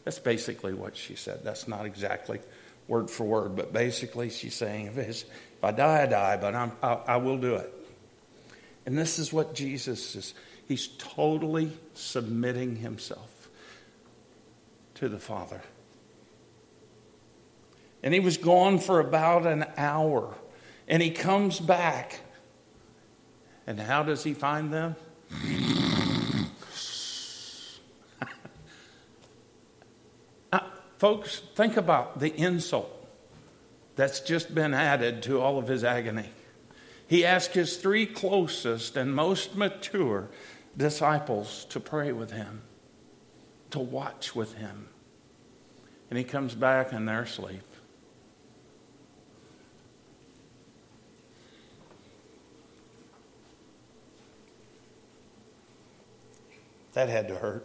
That's 0.05 0.19
basically 0.19 0.73
what 0.73 0.97
she 0.97 1.15
said. 1.15 1.41
That's 1.45 1.69
not 1.69 1.85
exactly 1.85 2.41
word 2.89 3.11
for 3.11 3.25
word, 3.25 3.55
but 3.55 3.73
basically 3.73 4.31
she's 4.31 4.55
saying, 4.55 4.87
if, 4.87 4.99
if 4.99 5.25
I 5.63 5.71
die, 5.71 6.03
I 6.03 6.07
die, 6.07 6.37
but 6.39 6.55
I'm, 6.55 6.73
I, 6.83 6.93
I 7.07 7.17
will 7.19 7.39
do 7.39 7.55
it. 7.57 7.73
And 8.87 8.97
this 8.97 9.19
is 9.19 9.33
what 9.33 9.55
Jesus 9.55 10.17
is. 10.17 10.35
He's 10.67 10.89
totally 10.99 11.73
submitting 11.95 12.77
himself 12.77 13.49
to 14.95 15.09
the 15.09 15.19
Father. 15.19 15.61
And 18.03 18.15
he 18.15 18.21
was 18.21 18.37
gone 18.37 18.79
for 18.79 19.01
about 19.01 19.47
an 19.47 19.67
hour. 19.77 20.35
And 20.87 21.03
he 21.03 21.11
comes 21.11 21.61
back. 21.61 22.21
And 23.67 23.79
how 23.79 24.03
does 24.03 24.25
he 24.25 24.35
find 24.35 24.73
them? 24.73 24.97
Folks, 30.99 31.43
think 31.55 31.77
about 31.77 32.19
the 32.19 32.35
insult 32.37 32.93
that's 33.95 34.19
just 34.19 34.53
been 34.53 34.75
added 34.75 35.23
to 35.23 35.41
all 35.41 35.57
of 35.57 35.69
his 35.69 35.85
agony. 35.85 36.29
He 37.07 37.25
asked 37.25 37.53
his 37.53 37.77
three 37.77 38.05
closest 38.05 38.97
and 38.97 39.15
most 39.15 39.55
mature 39.55 40.29
disciples 40.77 41.67
to 41.67 41.79
pray 41.79 42.11
with 42.11 42.33
him, 42.33 42.63
to 43.71 43.79
watch 43.79 44.35
with 44.35 44.55
him. 44.55 44.89
And 46.11 46.19
he 46.19 46.25
comes 46.25 46.57
back 46.57 46.93
and 46.93 47.09
they're 47.09 47.23
asleep. 47.23 47.63
That 56.95 57.09
had 57.09 57.29
to 57.29 57.37
hurt. 57.37 57.65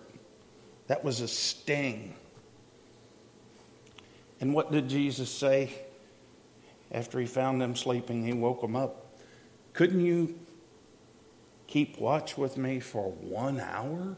That 0.86 1.04
was 1.04 1.20
a 1.22 1.28
sting. 1.28 2.14
And 4.40 4.54
what 4.54 4.72
did 4.72 4.90
Jesus 4.90 5.30
say 5.30 5.74
after 6.92 7.20
he 7.20 7.26
found 7.26 7.62
them 7.62 7.76
sleeping? 7.76 8.26
He 8.26 8.34
woke 8.34 8.62
them 8.62 8.76
up. 8.76 9.18
Couldn't 9.74 10.02
you 10.02 10.36
keep 11.68 11.98
watch 12.00 12.38
with 12.38 12.58
me 12.58 12.80
for 12.80 13.12
one 13.12 13.60
hour? 13.60 14.18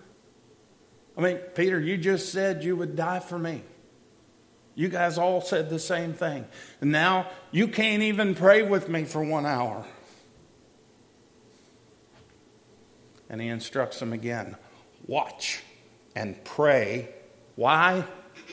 I 1.17 1.21
mean, 1.21 1.37
Peter, 1.55 1.79
you 1.79 1.97
just 1.97 2.31
said 2.31 2.63
you 2.63 2.75
would 2.75 2.95
die 2.95 3.19
for 3.19 3.39
me. 3.39 3.63
You 4.75 4.89
guys 4.89 5.17
all 5.17 5.39
said 5.39 5.69
the 5.69 5.79
same 5.79 6.13
thing. 6.13 6.45
And 6.81 6.91
now 6.91 7.29
you 7.51 7.69
can't 7.69 8.03
even 8.03 8.35
pray 8.35 8.61
with 8.61 8.89
me 8.89 9.05
for 9.05 9.23
one 9.23 9.45
hour. 9.45 9.85
And 13.29 13.41
he 13.41 13.47
instructs 13.47 13.99
them 13.99 14.11
again 14.11 14.57
watch 15.07 15.61
and 16.15 16.43
pray. 16.43 17.09
Why? 17.55 18.05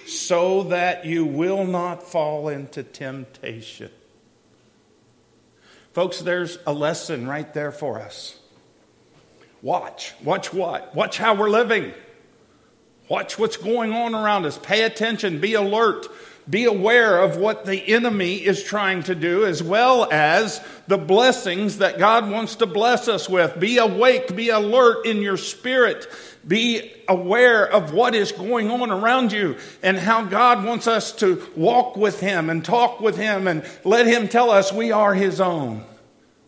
So 0.07 0.64
that 0.64 1.05
you 1.05 1.24
will 1.24 1.64
not 1.64 2.03
fall 2.03 2.48
into 2.48 2.82
temptation. 2.82 3.90
Folks, 5.92 6.20
there's 6.20 6.59
a 6.66 6.72
lesson 6.72 7.26
right 7.28 7.53
there 7.53 7.70
for 7.70 8.00
us. 8.00 8.38
Watch. 9.61 10.14
Watch 10.22 10.53
what? 10.53 10.94
Watch 10.94 11.18
how 11.18 11.34
we're 11.34 11.50
living. 11.50 11.92
Watch 13.09 13.38
what's 13.38 13.57
going 13.57 13.92
on 13.92 14.14
around 14.14 14.46
us. 14.46 14.59
Pay 14.59 14.82
attention. 14.82 15.40
Be 15.40 15.55
alert. 15.55 16.07
Be 16.51 16.64
aware 16.64 17.22
of 17.22 17.36
what 17.36 17.64
the 17.64 17.80
enemy 17.95 18.34
is 18.34 18.64
trying 18.64 19.05
to 19.05 19.14
do, 19.14 19.45
as 19.45 19.62
well 19.62 20.09
as 20.11 20.61
the 20.88 20.99
blessings 20.99 21.78
that 21.78 21.99
God 21.99 22.28
wants 22.28 22.57
to 22.57 22.66
bless 22.66 23.07
us 23.07 23.28
with. 23.28 23.59
Be 23.61 23.78
awake. 23.78 24.34
Be 24.34 24.49
alert 24.49 25.07
in 25.07 25.22
your 25.22 25.36
spirit. 25.36 26.09
Be 26.47 26.93
aware 27.09 27.64
of 27.64 27.93
what 27.93 28.16
is 28.16 28.32
going 28.32 28.70
on 28.70 28.90
around 28.90 29.30
you 29.30 29.57
and 29.82 29.97
how 29.97 30.24
God 30.24 30.64
wants 30.64 30.88
us 30.88 31.12
to 31.16 31.49
walk 31.55 31.97
with 31.97 32.18
Him 32.18 32.51
and 32.51 32.64
talk 32.64 33.01
with 33.01 33.16
Him 33.16 33.47
and 33.47 33.64
let 33.84 34.07
Him 34.07 34.26
tell 34.26 34.51
us 34.51 34.72
we 34.72 34.90
are 34.90 35.14
His 35.14 35.40
own 35.40 35.84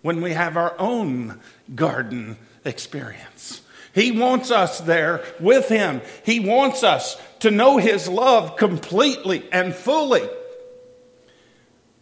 when 0.02 0.20
we 0.20 0.32
have 0.32 0.56
our 0.56 0.74
own 0.78 1.40
garden 1.74 2.36
experience. 2.64 3.60
He 3.94 4.12
wants 4.12 4.50
us 4.50 4.80
there 4.80 5.24
with 5.38 5.68
Him. 5.68 6.00
He 6.24 6.40
wants 6.40 6.82
us 6.82 7.16
to 7.40 7.50
know 7.50 7.78
His 7.78 8.08
love 8.08 8.56
completely 8.56 9.44
and 9.52 9.74
fully. 9.74 10.28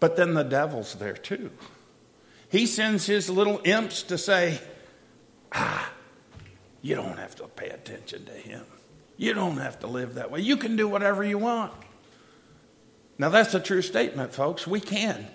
But 0.00 0.16
then 0.16 0.34
the 0.34 0.42
devil's 0.42 0.94
there 0.94 1.12
too. 1.12 1.50
He 2.52 2.66
sends 2.66 3.06
his 3.06 3.30
little 3.30 3.62
imps 3.64 4.02
to 4.02 4.18
say, 4.18 4.60
ah, 5.52 5.90
you 6.82 6.96
don't 6.96 7.16
have 7.16 7.34
to 7.36 7.44
pay 7.44 7.70
attention 7.70 8.26
to 8.26 8.32
him. 8.32 8.64
You 9.16 9.32
don't 9.32 9.56
have 9.56 9.80
to 9.80 9.86
live 9.86 10.14
that 10.14 10.30
way. 10.30 10.40
You 10.40 10.58
can 10.58 10.76
do 10.76 10.86
whatever 10.86 11.24
you 11.24 11.38
want. 11.38 11.72
Now, 13.16 13.30
that's 13.30 13.54
a 13.54 13.60
true 13.60 13.80
statement, 13.80 14.34
folks. 14.34 14.66
We 14.66 14.80
can. 14.80 15.26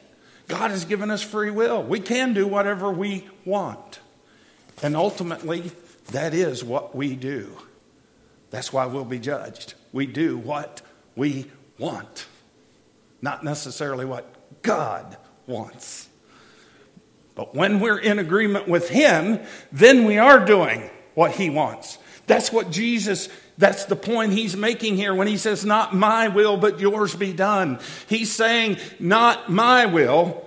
God 0.48 0.70
has 0.70 0.86
given 0.86 1.10
us 1.10 1.24
free 1.24 1.50
will. 1.50 1.82
We 1.82 2.02
can 2.02 2.34
do 2.34 2.46
whatever 2.46 2.92
we 2.92 3.28
want. 3.46 4.00
And 4.84 4.96
ultimately, 4.96 5.72
that 6.12 6.34
is 6.34 6.64
what 6.64 6.96
we 6.96 7.16
do. 7.16 7.58
That's 8.50 8.72
why 8.72 8.86
we'll 8.86 9.06
be 9.06 9.20
judged. 9.20 9.74
We 9.92 10.06
do 10.06 10.38
what 10.38 10.82
we 11.16 11.52
want, 11.78 12.28
not 13.22 13.44
necessarily 13.44 14.06
what 14.06 14.62
God 14.62 15.18
wants. 15.48 16.08
But 17.36 17.54
when 17.54 17.80
we're 17.80 18.00
in 18.00 18.20
agreement 18.20 18.68
with 18.68 18.90
Him, 18.90 19.40
then 19.72 20.06
we 20.06 20.18
are 20.18 20.44
doing 20.44 20.90
what 21.14 21.32
He 21.32 21.50
wants. 21.50 22.00
That's 22.26 22.52
what 22.52 22.72
Jesus, 22.72 23.30
that's 23.58 23.86
the 23.86 23.96
point 23.96 24.34
He's 24.34 24.56
making 24.56 24.98
here 24.98 25.14
when 25.14 25.28
He 25.28 25.38
says, 25.38 25.66
Not 25.66 25.96
my 25.96 26.30
will, 26.30 26.58
but 26.58 26.80
yours 26.80 27.16
be 27.16 27.34
done. 27.34 27.80
He's 28.08 28.32
saying, 28.32 28.78
Not 29.00 29.52
my 29.52 29.86
will. 29.86 30.44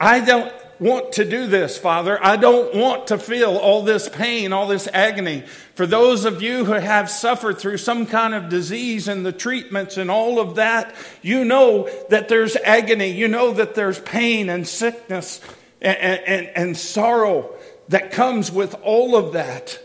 I 0.00 0.20
don't 0.20 0.52
want 0.78 1.12
to 1.12 1.24
do 1.24 1.46
this, 1.46 1.78
Father. 1.78 2.18
I 2.22 2.36
don't 2.36 2.74
want 2.74 3.08
to 3.08 3.18
feel 3.18 3.56
all 3.56 3.82
this 3.82 4.08
pain, 4.08 4.52
all 4.52 4.66
this 4.66 4.88
agony. 4.92 5.44
For 5.74 5.86
those 5.86 6.24
of 6.24 6.42
you 6.42 6.64
who 6.64 6.72
have 6.72 7.10
suffered 7.10 7.58
through 7.58 7.78
some 7.78 8.06
kind 8.06 8.34
of 8.34 8.48
disease 8.48 9.08
and 9.08 9.24
the 9.24 9.32
treatments 9.32 9.96
and 9.96 10.10
all 10.10 10.40
of 10.40 10.56
that, 10.56 10.94
you 11.22 11.44
know 11.44 11.88
that 12.10 12.28
there's 12.28 12.56
agony. 12.56 13.12
You 13.12 13.28
know 13.28 13.52
that 13.52 13.74
there's 13.74 13.98
pain 14.00 14.48
and 14.48 14.66
sickness 14.66 15.40
and, 15.80 15.98
and, 15.98 16.46
and 16.54 16.76
sorrow 16.76 17.54
that 17.88 18.10
comes 18.10 18.50
with 18.50 18.74
all 18.82 19.16
of 19.16 19.32
that. 19.32 19.78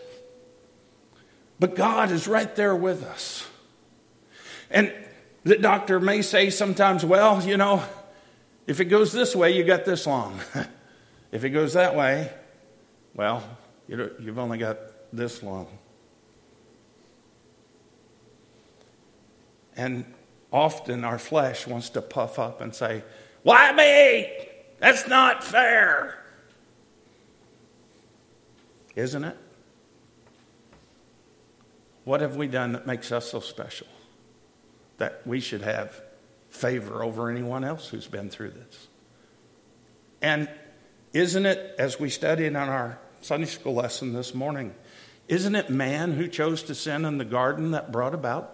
But 1.59 1.75
God 1.75 2.11
is 2.11 2.27
right 2.27 2.53
there 2.55 2.75
with 2.75 3.03
us. 3.03 3.47
And 4.69 4.93
the 5.43 5.57
doctor 5.57 5.99
may 5.99 6.21
say 6.21 6.49
sometimes, 6.49 7.05
well, 7.05 7.43
you 7.43 7.57
know, 7.57 7.83
if 8.67 8.81
it 8.81 8.85
goes 8.85 9.13
this 9.13 9.35
way, 9.35 9.51
you 9.55 9.63
got 9.63 9.85
this 9.85 10.05
long. 10.05 10.39
if 11.31 11.43
it 11.43 11.49
goes 11.49 11.73
that 11.73 11.95
way, 11.95 12.31
well, 13.15 13.43
you've 13.87 14.39
only 14.39 14.57
got 14.57 14.77
this 15.11 15.43
long. 15.43 15.67
And 19.75 20.05
often 20.51 21.03
our 21.03 21.19
flesh 21.19 21.67
wants 21.67 21.89
to 21.91 22.01
puff 22.01 22.39
up 22.39 22.61
and 22.61 22.73
say, 22.73 23.03
Why 23.43 23.71
me? 23.73 24.31
That's 24.79 25.07
not 25.07 25.43
fair. 25.43 26.23
Isn't 28.95 29.23
it? 29.23 29.37
What 32.03 32.21
have 32.21 32.35
we 32.35 32.47
done 32.47 32.71
that 32.71 32.87
makes 32.87 33.11
us 33.11 33.29
so 33.29 33.39
special? 33.39 33.87
That 34.97 35.21
we 35.25 35.39
should 35.39 35.61
have 35.61 36.01
favor 36.49 37.03
over 37.03 37.29
anyone 37.29 37.63
else 37.63 37.89
who's 37.89 38.07
been 38.07 38.29
through 38.29 38.51
this. 38.51 38.87
And 40.21 40.49
isn't 41.13 41.45
it, 41.45 41.75
as 41.77 41.99
we 41.99 42.09
studied 42.09 42.55
on 42.55 42.69
our 42.69 42.99
Sunday 43.21 43.47
school 43.47 43.75
lesson 43.75 44.13
this 44.13 44.33
morning, 44.33 44.73
isn't 45.27 45.55
it 45.55 45.69
man 45.69 46.13
who 46.13 46.27
chose 46.27 46.63
to 46.63 46.75
sin 46.75 47.05
in 47.05 47.17
the 47.17 47.25
garden 47.25 47.71
that 47.71 47.91
brought 47.91 48.13
about 48.13 48.53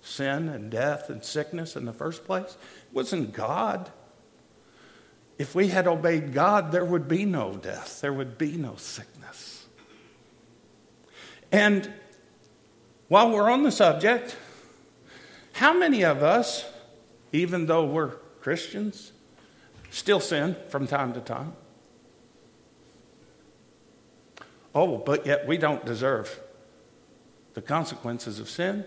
sin 0.00 0.48
and 0.48 0.70
death 0.70 1.10
and 1.10 1.24
sickness 1.24 1.76
in 1.76 1.84
the 1.84 1.92
first 1.92 2.24
place? 2.24 2.56
It 2.88 2.94
wasn't 2.94 3.32
God. 3.32 3.90
If 5.38 5.54
we 5.54 5.68
had 5.68 5.86
obeyed 5.86 6.32
God, 6.32 6.72
there 6.72 6.84
would 6.84 7.08
be 7.08 7.24
no 7.24 7.56
death, 7.56 8.00
there 8.00 8.12
would 8.12 8.38
be 8.38 8.56
no 8.56 8.76
sickness. 8.76 9.66
And 11.50 11.92
while 13.08 13.30
we're 13.30 13.50
on 13.50 13.62
the 13.62 13.72
subject, 13.72 14.36
how 15.52 15.72
many 15.72 16.04
of 16.04 16.22
us, 16.22 16.64
even 17.32 17.66
though 17.66 17.84
we're 17.84 18.16
Christians, 18.40 19.12
still 19.90 20.20
sin 20.20 20.56
from 20.68 20.86
time 20.86 21.12
to 21.14 21.20
time? 21.20 21.54
Oh, 24.74 24.98
but 24.98 25.24
yet 25.24 25.46
we 25.46 25.56
don't 25.56 25.84
deserve 25.84 26.40
the 27.54 27.62
consequences 27.62 28.40
of 28.40 28.48
sin. 28.48 28.84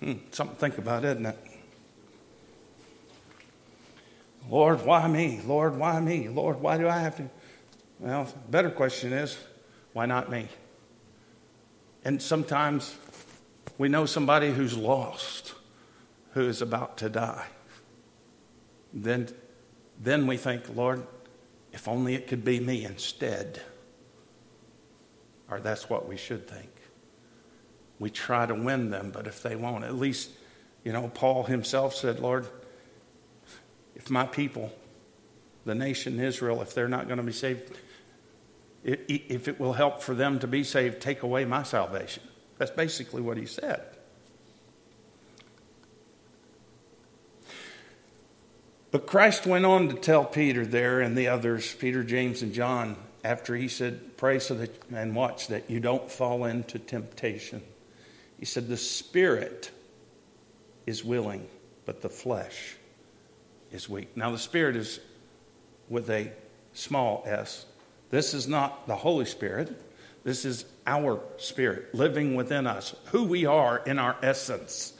Hmm, 0.00 0.14
something 0.32 0.56
to 0.56 0.60
think 0.60 0.78
about, 0.78 1.04
isn't 1.04 1.26
it? 1.26 1.38
Lord, 4.50 4.84
why 4.84 5.06
me? 5.08 5.40
Lord, 5.44 5.76
why 5.76 6.00
me? 6.00 6.28
Lord, 6.28 6.60
why 6.60 6.76
do 6.76 6.88
I 6.88 6.98
have 6.98 7.16
to? 7.16 7.28
Well, 7.98 8.32
better 8.48 8.70
question 8.70 9.12
is, 9.12 9.38
why 9.92 10.06
not 10.06 10.30
me? 10.30 10.48
And 12.04 12.20
sometimes 12.20 12.94
we 13.78 13.88
know 13.88 14.06
somebody 14.06 14.52
who's 14.52 14.76
lost, 14.76 15.54
who 16.32 16.42
is 16.42 16.62
about 16.62 16.98
to 16.98 17.08
die. 17.08 17.46
Then, 18.92 19.28
then 19.98 20.26
we 20.26 20.36
think, 20.36 20.74
Lord, 20.74 21.04
if 21.72 21.88
only 21.88 22.14
it 22.14 22.28
could 22.28 22.44
be 22.44 22.60
me 22.60 22.84
instead. 22.84 23.62
Or 25.50 25.60
that's 25.60 25.88
what 25.88 26.08
we 26.08 26.16
should 26.16 26.48
think. 26.48 26.70
We 27.98 28.10
try 28.10 28.46
to 28.46 28.54
win 28.54 28.90
them, 28.90 29.10
but 29.10 29.26
if 29.26 29.42
they 29.42 29.56
won't, 29.56 29.84
at 29.84 29.94
least, 29.94 30.30
you 30.84 30.92
know, 30.92 31.08
Paul 31.08 31.44
himself 31.44 31.94
said, 31.94 32.20
Lord, 32.20 32.46
if 33.94 34.10
my 34.10 34.26
people, 34.26 34.72
the 35.64 35.74
nation 35.74 36.20
Israel, 36.20 36.60
if 36.62 36.74
they're 36.74 36.88
not 36.88 37.06
going 37.06 37.18
to 37.18 37.24
be 37.24 37.32
saved, 37.32 37.78
if 38.84 39.48
it 39.48 39.58
will 39.58 39.72
help 39.72 40.02
for 40.02 40.14
them 40.14 40.38
to 40.40 40.46
be 40.46 40.62
saved, 40.62 41.00
take 41.00 41.22
away 41.22 41.44
my 41.44 41.62
salvation. 41.62 42.22
That's 42.58 42.70
basically 42.70 43.22
what 43.22 43.36
he 43.36 43.46
said. 43.46 43.82
But 48.90 49.06
Christ 49.06 49.46
went 49.46 49.66
on 49.66 49.88
to 49.88 49.94
tell 49.94 50.24
Peter 50.24 50.64
there 50.64 51.00
and 51.00 51.16
the 51.16 51.28
others, 51.28 51.74
Peter, 51.74 52.04
James, 52.04 52.42
and 52.42 52.52
John, 52.52 52.96
after 53.26 53.56
he 53.56 53.66
said, 53.66 54.16
Pray 54.16 54.38
so 54.38 54.54
that 54.54 54.72
and 54.94 55.16
watch 55.16 55.48
that 55.48 55.68
you 55.68 55.80
don't 55.80 56.08
fall 56.08 56.44
into 56.44 56.78
temptation. 56.78 57.60
He 58.38 58.44
said, 58.44 58.68
The 58.68 58.76
spirit 58.76 59.72
is 60.86 61.04
willing, 61.04 61.48
but 61.84 62.02
the 62.02 62.08
flesh 62.08 62.76
is 63.72 63.88
weak. 63.88 64.16
Now, 64.16 64.30
the 64.30 64.38
spirit 64.38 64.76
is 64.76 65.00
with 65.88 66.08
a 66.08 66.30
small 66.72 67.24
s. 67.26 67.66
This 68.10 68.32
is 68.32 68.46
not 68.46 68.86
the 68.86 68.94
Holy 68.94 69.24
Spirit. 69.24 69.76
This 70.22 70.44
is 70.44 70.64
our 70.86 71.20
spirit 71.38 71.92
living 71.94 72.36
within 72.36 72.66
us, 72.66 72.94
who 73.06 73.24
we 73.24 73.44
are 73.44 73.78
in 73.78 73.98
our 73.98 74.16
essence. 74.22 74.92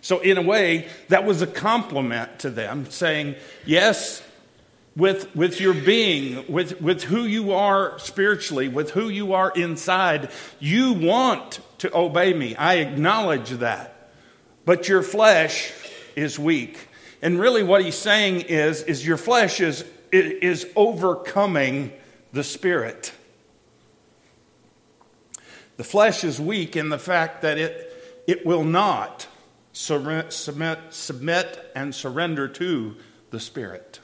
So, 0.00 0.20
in 0.20 0.38
a 0.38 0.42
way, 0.42 0.88
that 1.08 1.26
was 1.26 1.42
a 1.42 1.46
compliment 1.46 2.38
to 2.40 2.50
them, 2.50 2.90
saying, 2.90 3.34
Yes, 3.66 4.22
with, 4.96 5.34
with 5.34 5.60
your 5.60 5.74
being, 5.74 6.50
with, 6.52 6.80
with 6.80 7.02
who 7.04 7.24
you 7.24 7.52
are 7.52 7.98
spiritually, 7.98 8.68
with 8.68 8.90
who 8.90 9.08
you 9.08 9.32
are 9.32 9.50
inside, 9.50 10.30
you 10.60 10.92
want 10.92 11.60
to 11.78 11.94
obey 11.96 12.32
me. 12.32 12.54
I 12.54 12.74
acknowledge 12.74 13.50
that. 13.50 14.10
But 14.64 14.88
your 14.88 15.02
flesh 15.02 15.72
is 16.14 16.38
weak. 16.38 16.88
And 17.20 17.40
really, 17.40 17.62
what 17.62 17.84
he's 17.84 17.96
saying 17.96 18.42
is, 18.42 18.82
is 18.82 19.06
your 19.06 19.16
flesh 19.16 19.60
is, 19.60 19.84
is 20.12 20.70
overcoming 20.76 21.92
the 22.32 22.44
spirit. 22.44 23.12
The 25.76 25.84
flesh 25.84 26.22
is 26.22 26.40
weak 26.40 26.76
in 26.76 26.88
the 26.88 26.98
fact 26.98 27.42
that 27.42 27.58
it, 27.58 28.22
it 28.26 28.46
will 28.46 28.64
not 28.64 29.26
submit, 29.72 30.32
submit 30.32 31.72
and 31.74 31.94
surrender 31.94 32.46
to 32.46 32.96
the 33.30 33.40
spirit. 33.40 34.00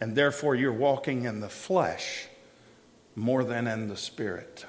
And 0.00 0.16
therefore, 0.16 0.54
you're 0.54 0.72
walking 0.72 1.24
in 1.24 1.40
the 1.40 1.48
flesh 1.48 2.26
more 3.14 3.44
than 3.44 3.66
in 3.66 3.88
the 3.88 3.96
spirit. 3.96 4.64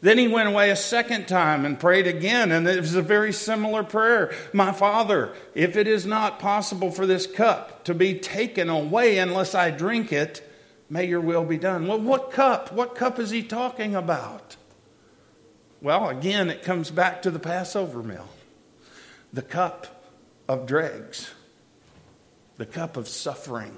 Then 0.00 0.18
he 0.18 0.28
went 0.28 0.48
away 0.48 0.70
a 0.70 0.76
second 0.76 1.26
time 1.26 1.64
and 1.64 1.80
prayed 1.80 2.06
again, 2.06 2.52
and 2.52 2.68
it 2.68 2.78
was 2.78 2.94
a 2.94 3.02
very 3.02 3.32
similar 3.32 3.82
prayer. 3.82 4.32
My 4.52 4.70
Father, 4.70 5.34
if 5.54 5.76
it 5.76 5.88
is 5.88 6.06
not 6.06 6.38
possible 6.38 6.90
for 6.90 7.04
this 7.04 7.26
cup 7.26 7.84
to 7.84 7.94
be 7.94 8.14
taken 8.14 8.68
away 8.68 9.18
unless 9.18 9.54
I 9.54 9.70
drink 9.70 10.12
it, 10.12 10.48
may 10.88 11.06
your 11.06 11.20
will 11.20 11.44
be 11.44 11.58
done. 11.58 11.88
Well, 11.88 11.98
what 11.98 12.30
cup? 12.30 12.72
What 12.72 12.94
cup 12.94 13.18
is 13.18 13.30
he 13.30 13.42
talking 13.42 13.96
about? 13.96 14.56
Well, 15.82 16.08
again, 16.08 16.48
it 16.50 16.62
comes 16.62 16.90
back 16.90 17.22
to 17.22 17.30
the 17.30 17.38
Passover 17.38 18.02
meal 18.02 18.28
the 19.32 19.42
cup 19.42 20.04
of 20.48 20.64
dregs, 20.66 21.30
the 22.58 22.66
cup 22.66 22.96
of 22.96 23.08
suffering. 23.08 23.74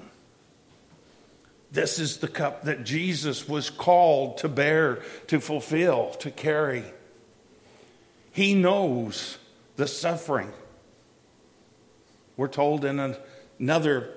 This 1.71 1.99
is 1.99 2.17
the 2.17 2.27
cup 2.27 2.63
that 2.63 2.83
Jesus 2.83 3.47
was 3.47 3.69
called 3.69 4.39
to 4.39 4.49
bear, 4.49 5.01
to 5.27 5.39
fulfill, 5.39 6.09
to 6.19 6.29
carry. 6.29 6.83
He 8.33 8.53
knows 8.53 9.37
the 9.77 9.87
suffering. 9.87 10.51
We're 12.35 12.49
told 12.49 12.83
in 12.83 13.15
another 13.59 14.09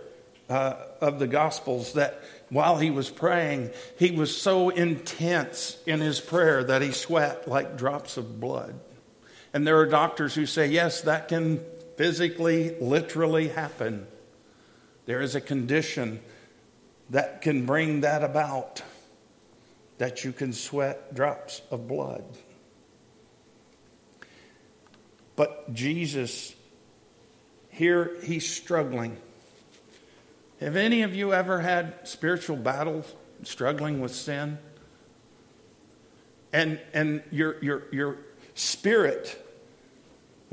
uh, 0.48 0.74
of 1.00 1.18
the 1.18 1.26
Gospels 1.26 1.92
that 1.92 2.22
while 2.48 2.76
he 2.78 2.90
was 2.90 3.10
praying, 3.10 3.70
he 3.98 4.10
was 4.10 4.36
so 4.36 4.70
intense 4.70 5.76
in 5.86 6.00
his 6.00 6.20
prayer 6.20 6.64
that 6.64 6.82
he 6.82 6.90
sweat 6.90 7.46
like 7.46 7.76
drops 7.76 8.16
of 8.16 8.40
blood. 8.40 8.78
And 9.52 9.66
there 9.66 9.78
are 9.78 9.86
doctors 9.86 10.34
who 10.34 10.46
say, 10.46 10.66
yes, 10.66 11.02
that 11.02 11.28
can 11.28 11.60
physically, 11.96 12.76
literally 12.80 13.48
happen. 13.48 14.06
There 15.06 15.20
is 15.20 15.34
a 15.34 15.40
condition 15.40 16.20
that 17.10 17.42
can 17.42 17.66
bring 17.66 18.00
that 18.00 18.24
about, 18.24 18.82
that 19.98 20.24
you 20.24 20.32
can 20.32 20.52
sweat 20.52 21.14
drops 21.14 21.60
of 21.70 21.86
blood. 21.86 22.24
But 25.36 25.72
Jesus, 25.74 26.54
here 27.68 28.16
he's 28.22 28.48
struggling. 28.48 29.16
Have 30.60 30.76
any 30.76 31.02
of 31.02 31.14
you 31.14 31.34
ever 31.34 31.60
had 31.60 32.08
spiritual 32.08 32.56
battles 32.56 33.12
struggling 33.42 34.00
with 34.00 34.14
sin? 34.14 34.58
And, 36.52 36.80
and 36.94 37.22
your, 37.32 37.62
your, 37.62 37.82
your 37.92 38.18
spirit 38.54 39.43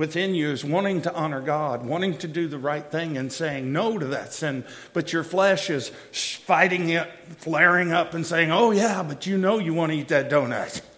within 0.01 0.33
you 0.33 0.49
is 0.49 0.65
wanting 0.65 0.99
to 1.03 1.13
honor 1.13 1.39
God, 1.39 1.85
wanting 1.85 2.17
to 2.17 2.27
do 2.27 2.47
the 2.47 2.57
right 2.57 2.83
thing, 2.83 3.17
and 3.17 3.31
saying 3.31 3.71
no 3.71 3.99
to 3.99 4.07
that 4.07 4.33
sin. 4.33 4.65
But 4.93 5.13
your 5.13 5.23
flesh 5.23 5.69
is 5.69 5.89
fighting 6.11 6.89
it, 6.89 7.07
flaring 7.37 7.91
up, 7.91 8.15
and 8.15 8.25
saying, 8.25 8.51
Oh, 8.51 8.71
yeah, 8.71 9.03
but 9.03 9.27
you 9.27 9.37
know 9.37 9.59
you 9.59 9.75
want 9.75 9.91
to 9.91 9.97
eat 9.99 10.07
that 10.07 10.29
donut. 10.29 10.81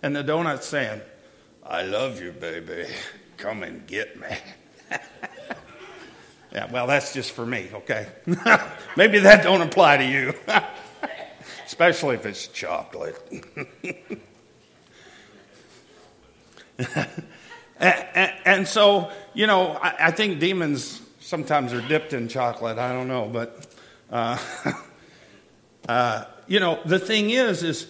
And 0.00 0.14
the 0.14 0.22
donut's 0.22 0.64
saying, 0.64 1.00
I 1.64 1.82
love 1.82 2.22
you, 2.22 2.30
baby. 2.30 2.86
Come 3.36 3.64
and 3.64 3.84
get 3.84 4.20
me. 4.20 4.28
yeah, 6.52 6.70
well, 6.70 6.86
that's 6.86 7.12
just 7.12 7.32
for 7.32 7.44
me, 7.44 7.68
okay? 7.74 8.06
Maybe 8.96 9.18
that 9.18 9.42
don't 9.42 9.62
apply 9.62 9.96
to 9.96 10.04
you, 10.04 10.34
especially 11.66 12.14
if 12.14 12.26
it's 12.26 12.46
chocolate. 12.46 13.18
And, 17.78 18.32
and, 18.44 18.68
so, 18.68 19.10
you 19.34 19.46
know, 19.46 19.72
I, 19.72 20.06
I, 20.06 20.10
think 20.10 20.40
demons 20.40 21.02
sometimes 21.20 21.74
are 21.74 21.82
dipped 21.82 22.14
in 22.14 22.28
chocolate. 22.28 22.78
I 22.78 22.92
don't 22.92 23.08
know, 23.08 23.28
but 23.30 23.66
uh, 24.10 24.38
uh, 25.88 26.24
you 26.46 26.58
know, 26.58 26.80
the 26.86 26.98
thing 26.98 27.28
is, 27.30 27.62
is 27.62 27.86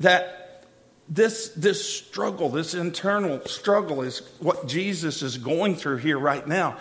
that 0.00 0.66
this 1.08 1.48
this 1.50 1.86
struggle, 1.88 2.50
this 2.50 2.74
internal 2.74 3.44
struggle, 3.46 4.02
is 4.02 4.20
what 4.38 4.66
Jesus 4.66 5.22
is 5.22 5.38
going 5.38 5.76
through 5.76 5.98
here 5.98 6.18
right 6.18 6.46
now. 6.46 6.76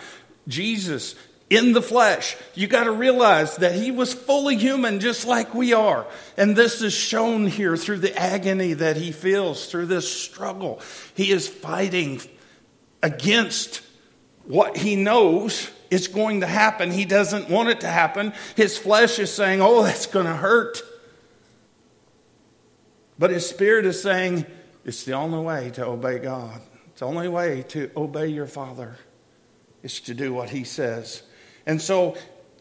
Jesus 0.48 1.16
in 1.52 1.74
the 1.74 1.82
flesh. 1.82 2.38
You 2.56 2.68
got 2.68 2.86
to 2.86 2.94
realize 2.94 3.58
that 3.58 3.76
he 3.76 3.92
was 3.92 4.14
fully 4.14 4.56
human 4.56 5.02
just 5.02 5.28
like 5.28 5.54
we 5.54 5.74
are. 5.74 6.08
And 6.38 6.56
this 6.56 6.82
is 6.82 6.94
shown 6.94 7.46
here 7.46 7.76
through 7.76 8.00
the 8.00 8.18
agony 8.18 8.74
that 8.74 8.96
he 8.96 9.12
feels, 9.12 9.70
through 9.70 9.88
this 9.88 10.10
struggle. 10.10 10.80
He 11.14 11.32
is 11.32 11.50
fighting 11.50 12.22
against 13.04 13.82
what 14.46 14.78
he 14.78 14.96
knows 14.96 15.70
is 15.90 16.08
going 16.08 16.42
to 16.42 16.48
happen. 16.48 16.92
He 16.92 17.06
doesn't 17.06 17.50
want 17.50 17.70
it 17.70 17.82
to 17.82 17.88
happen. 17.88 18.34
His 18.56 18.78
flesh 18.78 19.20
is 19.20 19.32
saying, 19.32 19.62
Oh, 19.62 19.84
that's 19.84 20.08
going 20.08 20.26
to 20.26 20.36
hurt. 20.36 20.82
But 23.20 23.30
his 23.30 23.48
spirit 23.48 23.86
is 23.86 24.02
saying, 24.02 24.46
It's 24.86 25.04
the 25.04 25.14
only 25.14 25.40
way 25.40 25.70
to 25.72 25.86
obey 25.86 26.20
God. 26.20 26.62
It's 26.88 27.02
the 27.02 27.06
only 27.06 27.28
way 27.28 27.64
to 27.70 27.92
obey 27.96 28.28
your 28.28 28.48
Father 28.48 28.98
is 29.84 30.00
to 30.02 30.14
do 30.14 30.34
what 30.34 30.50
he 30.50 30.64
says. 30.64 31.24
And 31.66 31.82
so 31.82 32.16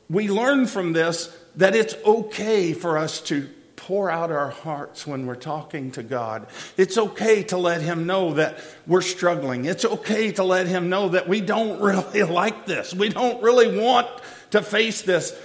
we 0.09 0.29
learn 0.29 0.67
from 0.67 0.93
this 0.93 1.35
that 1.57 1.75
it's 1.75 1.95
okay 2.05 2.73
for 2.73 2.99
us 2.99 3.21
to 3.23 3.49
pour 3.87 4.11
out 4.11 4.31
our 4.31 4.51
hearts 4.51 5.07
when 5.07 5.27
we're 5.27 5.35
talking 5.35 5.91
to 5.93 6.03
God. 6.03 6.47
It's 6.77 6.99
okay 6.99 7.43
to 7.45 7.57
let 7.57 7.81
Him 7.81 8.07
know 8.07 8.35
that 8.35 8.59
we're 8.87 9.01
struggling. 9.01 9.65
It's 9.65 9.85
okay 9.85 10.33
to 10.33 10.45
let 10.45 10.67
Him 10.67 10.89
know 10.89 11.11
that 11.11 11.29
we 11.29 11.41
don't 11.41 11.81
really 11.83 12.23
like 12.23 12.67
this. 12.67 12.95
We 12.95 13.09
don't 13.09 13.43
really 13.43 13.81
want 13.81 14.09
to 14.51 14.63
face 14.63 15.03
this. 15.03 15.39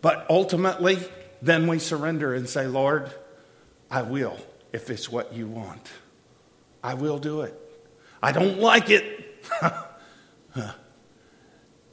But 0.00 0.26
ultimately, 0.30 0.98
then 1.42 1.66
we 1.66 1.78
surrender 1.78 2.34
and 2.34 2.48
say, 2.48 2.66
Lord, 2.66 3.12
I 3.90 4.02
will 4.02 4.38
if 4.72 4.90
it's 4.90 5.10
what 5.10 5.32
you 5.32 5.46
want. 5.46 5.88
I 6.82 6.94
will 6.94 7.18
do 7.18 7.40
it. 7.40 7.58
I 8.22 8.32
don't 8.32 8.58
like 8.58 8.90
it. 8.90 9.44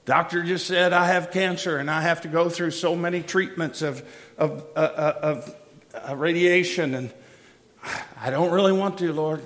Doctor 0.06 0.44
just 0.44 0.68
said 0.68 0.94
I 0.94 1.08
have 1.08 1.32
cancer 1.32 1.78
and 1.78 1.90
I 1.90 2.02
have 2.02 2.22
to 2.22 2.28
go 2.28 2.50
through 2.50 2.72
so 2.72 2.96
many 2.96 3.24
treatments 3.24 3.82
of, 3.82 4.04
of, 4.38 4.64
uh, 4.76 4.80
uh, 4.80 5.20
of 5.22 5.56
uh, 6.10 6.16
radiation, 6.16 6.94
and 6.94 7.14
I 8.20 8.30
don't 8.30 8.52
really 8.52 8.72
want 8.72 8.98
to, 9.00 9.14
Lord. 9.14 9.44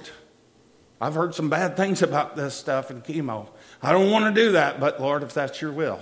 I've 1.02 1.16
heard 1.16 1.34
some 1.34 1.50
bad 1.50 1.78
things 1.78 2.02
about 2.02 2.36
this 2.36 2.54
stuff 2.54 2.90
and 2.90 3.04
chemo. 3.04 3.48
I 3.82 3.92
don't 3.92 4.12
want 4.12 4.34
to 4.34 4.42
do 4.42 4.52
that, 4.54 4.80
but 4.80 5.00
Lord, 5.00 5.24
if 5.24 5.34
that's 5.34 5.62
your 5.62 5.72
will, 5.72 6.00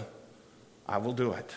I 0.87 0.97
will 0.97 1.13
do 1.13 1.33
it. 1.33 1.53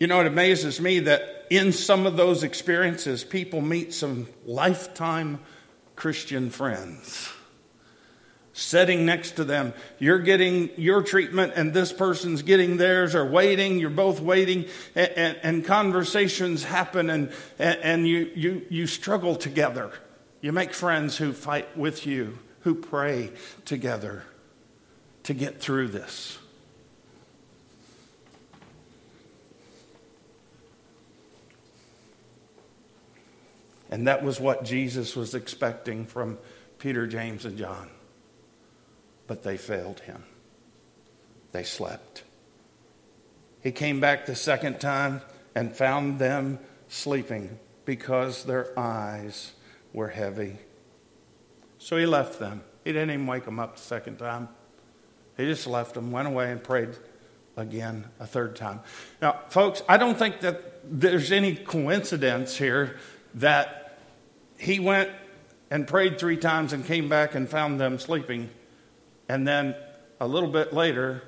You 0.00 0.06
know, 0.06 0.20
it 0.20 0.26
amazes 0.26 0.80
me 0.80 0.98
that 1.00 1.46
in 1.48 1.72
some 1.72 2.06
of 2.06 2.16
those 2.16 2.42
experiences, 2.42 3.24
people 3.24 3.60
meet 3.60 3.94
some 3.94 4.28
lifetime 4.44 5.40
Christian 5.94 6.50
friends 6.50 7.32
sitting 8.56 9.04
next 9.04 9.32
to 9.32 9.44
them. 9.44 9.74
You're 9.98 10.18
getting 10.18 10.70
your 10.78 11.02
treatment 11.02 11.52
and 11.56 11.74
this 11.74 11.92
person's 11.92 12.40
getting 12.40 12.78
theirs 12.78 13.14
or 13.14 13.24
waiting. 13.26 13.78
You're 13.78 13.90
both 13.90 14.18
waiting 14.20 14.64
and, 14.94 15.10
and, 15.10 15.38
and 15.42 15.64
conversations 15.64 16.64
happen 16.64 17.10
and, 17.10 17.30
and 17.58 18.08
you, 18.08 18.30
you, 18.34 18.66
you 18.70 18.86
struggle 18.86 19.36
together. 19.36 19.92
You 20.40 20.52
make 20.52 20.72
friends 20.72 21.18
who 21.18 21.34
fight 21.34 21.76
with 21.76 22.06
you, 22.06 22.38
who 22.60 22.74
pray 22.74 23.30
together 23.66 24.24
to 25.24 25.34
get 25.34 25.60
through 25.60 25.88
this. 25.88 26.38
And 33.90 34.08
that 34.08 34.24
was 34.24 34.40
what 34.40 34.64
Jesus 34.64 35.14
was 35.14 35.34
expecting 35.34 36.06
from 36.06 36.38
Peter, 36.78 37.06
James, 37.06 37.44
and 37.44 37.58
John 37.58 37.90
but 39.26 39.42
they 39.42 39.56
failed 39.56 40.00
him. 40.00 40.24
they 41.52 41.62
slept. 41.62 42.22
He 43.62 43.72
came 43.72 43.98
back 43.98 44.26
the 44.26 44.34
second 44.34 44.78
time 44.78 45.22
and 45.54 45.74
found 45.74 46.18
them 46.18 46.58
sleeping 46.88 47.58
because 47.84 48.44
their 48.44 48.78
eyes 48.78 49.52
were 49.92 50.08
heavy. 50.08 50.58
So 51.78 51.96
he 51.96 52.04
left 52.06 52.38
them. 52.38 52.62
He 52.84 52.92
didn't 52.92 53.10
even 53.10 53.26
wake 53.26 53.44
them 53.44 53.58
up 53.58 53.76
the 53.76 53.82
second 53.82 54.18
time. 54.18 54.48
He 55.36 55.44
just 55.44 55.66
left 55.66 55.94
them, 55.94 56.12
went 56.12 56.28
away, 56.28 56.52
and 56.52 56.62
prayed 56.62 56.90
again 57.56 58.04
a 58.20 58.26
third 58.26 58.54
time. 58.54 58.80
Now, 59.22 59.40
folks, 59.48 59.82
I 59.88 59.96
don't 59.96 60.18
think 60.18 60.40
that 60.40 60.80
there's 60.84 61.32
any 61.32 61.56
coincidence 61.56 62.56
here 62.56 62.98
that 63.34 63.98
he 64.58 64.78
went 64.78 65.10
and 65.70 65.86
prayed 65.86 66.18
three 66.18 66.36
times 66.36 66.72
and 66.72 66.84
came 66.84 67.08
back 67.08 67.34
and 67.34 67.48
found 67.48 67.80
them 67.80 67.98
sleeping. 67.98 68.50
And 69.28 69.46
then 69.46 69.74
a 70.20 70.26
little 70.26 70.48
bit 70.48 70.72
later, 70.72 71.22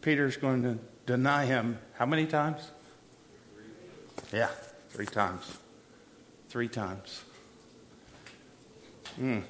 Peter's 0.00 0.36
going 0.36 0.62
to 0.62 0.78
deny 1.06 1.46
him 1.46 1.78
how 1.94 2.06
many 2.06 2.26
times? 2.26 2.70
Yeah, 4.32 4.50
three 4.90 5.06
times. 5.06 5.58
Three 6.48 6.68
times. 6.68 7.22
Hmm. 9.16 9.40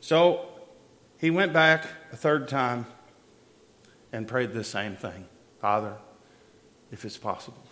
So 0.00 0.48
he 1.18 1.30
went 1.30 1.52
back 1.52 1.86
a 2.12 2.16
third 2.16 2.48
time 2.48 2.86
and 4.12 4.26
prayed 4.26 4.52
the 4.52 4.64
same 4.64 4.96
thing 4.96 5.26
Father, 5.60 5.94
if 6.90 7.04
it's 7.04 7.16
possible, 7.18 7.62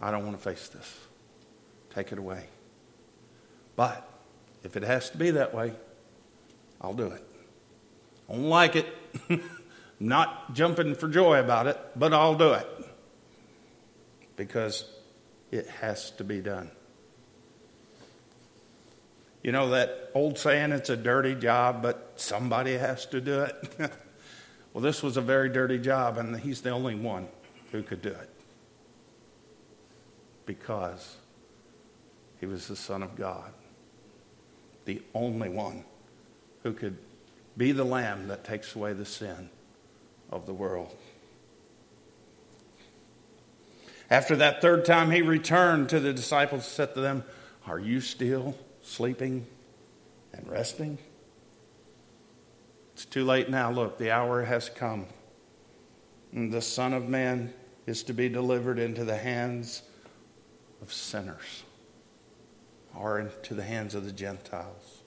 I 0.00 0.10
don't 0.10 0.24
want 0.24 0.38
to 0.38 0.42
face 0.42 0.68
this. 0.68 0.98
Take 1.94 2.12
it 2.12 2.18
away. 2.18 2.46
But 3.80 4.06
if 4.62 4.76
it 4.76 4.82
has 4.82 5.08
to 5.08 5.16
be 5.16 5.30
that 5.30 5.54
way, 5.54 5.72
I'll 6.82 6.92
do 6.92 7.06
it. 7.06 7.24
I 8.28 8.34
don't 8.34 8.50
like 8.50 8.76
it. 8.76 8.86
Not 9.98 10.52
jumping 10.52 10.94
for 10.94 11.08
joy 11.08 11.40
about 11.40 11.66
it, 11.66 11.78
but 11.96 12.12
I'll 12.12 12.34
do 12.34 12.52
it. 12.52 12.68
Because 14.36 14.84
it 15.50 15.66
has 15.66 16.10
to 16.10 16.24
be 16.24 16.42
done. 16.42 16.70
You 19.42 19.52
know 19.52 19.70
that 19.70 20.10
old 20.14 20.36
saying, 20.38 20.72
it's 20.72 20.90
a 20.90 20.96
dirty 20.98 21.34
job, 21.34 21.80
but 21.80 22.12
somebody 22.16 22.76
has 22.76 23.06
to 23.06 23.20
do 23.22 23.44
it? 23.44 23.74
well, 24.74 24.82
this 24.82 25.02
was 25.02 25.16
a 25.16 25.22
very 25.22 25.48
dirty 25.48 25.78
job, 25.78 26.18
and 26.18 26.38
he's 26.38 26.60
the 26.60 26.68
only 26.68 26.96
one 26.96 27.28
who 27.72 27.82
could 27.82 28.02
do 28.02 28.10
it. 28.10 28.28
Because 30.44 31.16
he 32.40 32.44
was 32.44 32.68
the 32.68 32.76
Son 32.76 33.02
of 33.02 33.16
God, 33.16 33.54
the 34.84 35.02
only 35.14 35.48
one 35.48 35.84
who 36.62 36.72
could 36.72 36.96
be 37.56 37.72
the 37.72 37.84
lamb 37.84 38.28
that 38.28 38.44
takes 38.44 38.74
away 38.74 38.92
the 38.92 39.04
sin 39.04 39.50
of 40.30 40.46
the 40.46 40.54
world. 40.54 40.94
After 44.08 44.36
that 44.36 44.60
third 44.60 44.84
time, 44.84 45.10
he 45.10 45.22
returned 45.22 45.88
to 45.90 46.00
the 46.00 46.12
disciples 46.12 46.64
and 46.64 46.72
said 46.72 46.94
to 46.94 47.00
them, 47.00 47.24
Are 47.66 47.78
you 47.78 48.00
still 48.00 48.56
sleeping 48.82 49.46
and 50.32 50.48
resting? 50.48 50.98
It's 52.94 53.04
too 53.04 53.24
late 53.24 53.48
now. 53.48 53.70
Look, 53.70 53.98
the 53.98 54.10
hour 54.10 54.44
has 54.44 54.68
come. 54.68 55.06
And 56.32 56.52
the 56.52 56.60
Son 56.60 56.92
of 56.92 57.08
Man 57.08 57.52
is 57.86 58.02
to 58.04 58.12
be 58.12 58.28
delivered 58.28 58.78
into 58.78 59.04
the 59.04 59.16
hands 59.16 59.82
of 60.82 60.92
sinners 60.92 61.64
or 62.96 63.20
into 63.20 63.54
the 63.54 63.62
hands 63.62 63.94
of 63.94 64.04
the 64.04 64.12
Gentiles. 64.12 65.00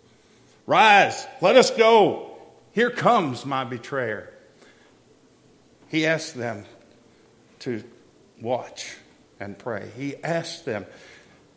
Rise, 0.66 1.26
let 1.42 1.56
us 1.56 1.72
go. 1.72 2.38
Here 2.72 2.90
comes 2.90 3.46
my 3.46 3.64
betrayer. 3.64 4.34
He 5.90 6.06
asked 6.06 6.36
them 6.36 6.66
to 7.60 7.84
watch 8.42 8.96
and 9.40 9.58
pray. 9.58 9.90
He 9.96 10.16
asked 10.24 10.66
them 10.66 10.86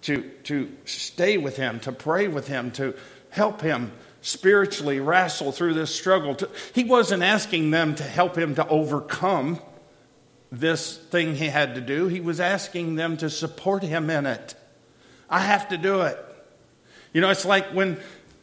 to, 0.02 0.22
to 0.44 0.70
stay 0.84 1.38
with 1.38 1.56
him, 1.56 1.80
to 1.80 1.92
pray 1.92 2.28
with 2.28 2.48
him, 2.48 2.70
to 2.72 2.94
help 3.30 3.60
him 3.60 3.92
spiritually 4.20 5.00
wrestle 5.00 5.52
through 5.52 5.74
this 5.74 5.94
struggle. 5.94 6.36
He 6.74 6.84
wasn't 6.84 7.22
asking 7.22 7.70
them 7.70 7.94
to 7.94 8.02
help 8.02 8.36
him 8.36 8.54
to 8.56 8.68
overcome 8.68 9.60
this 10.52 10.96
thing 10.96 11.34
he 11.34 11.46
had 11.46 11.74
to 11.74 11.80
do, 11.80 12.06
he 12.06 12.20
was 12.20 12.40
asking 12.40 12.94
them 12.94 13.16
to 13.16 13.28
support 13.28 13.82
him 13.82 14.08
in 14.10 14.26
it. 14.26 14.54
I 15.28 15.40
have 15.40 15.68
to 15.70 15.78
do 15.78 16.02
it. 16.02 16.18
You 17.12 17.20
know, 17.20 17.30
it's 17.30 17.44
like 17.44 17.66
when 17.68 17.98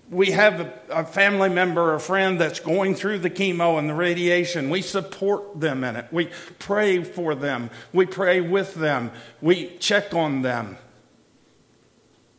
we 0.10 0.32
have 0.32 0.60
a, 0.60 0.74
a 0.90 1.06
family 1.06 1.50
member, 1.50 1.94
a 1.94 2.00
friend 2.00 2.40
that's 2.40 2.60
going 2.60 2.96
through 2.96 3.20
the 3.20 3.30
chemo 3.30 3.80
and 3.80 3.90
the 3.90 3.94
radiation. 3.94 4.70
We 4.70 4.82
support 4.82 5.60
them 5.60 5.84
in 5.84 5.96
it. 5.96 6.08
We 6.12 6.30
pray 6.60 7.04
for 7.04 7.36
them. 7.36 7.70
We 7.92 8.06
pray 8.06 8.42
with 8.42 8.76
them. 8.76 9.12
We 9.42 9.78
check 9.78 10.14
on 10.14 10.42
them. 10.42 10.78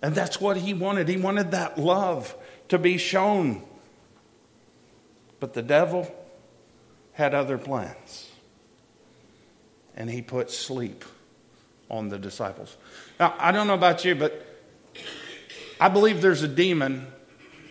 And 0.02 0.14
that's 0.14 0.40
what 0.40 0.58
he 0.58 0.74
wanted. 0.74 1.08
He 1.08 1.16
wanted 1.16 1.52
that 1.52 1.78
love 1.78 2.34
to 2.68 2.78
be 2.78 2.98
shown. 2.98 3.62
But 5.40 5.54
the 5.54 5.62
devil 5.62 6.14
had 7.12 7.34
other 7.34 7.58
plans. 7.58 8.30
And 9.96 10.10
he 10.10 10.22
put 10.22 10.50
sleep 10.50 11.04
on 11.88 12.08
the 12.08 12.18
disciples. 12.18 12.76
Now, 13.18 13.34
I 13.38 13.52
don't 13.52 13.66
know 13.66 13.74
about 13.74 14.04
you, 14.04 14.14
but 14.14 14.44
I 15.80 15.88
believe 15.88 16.20
there's 16.22 16.42
a 16.42 16.48
demon 16.48 17.06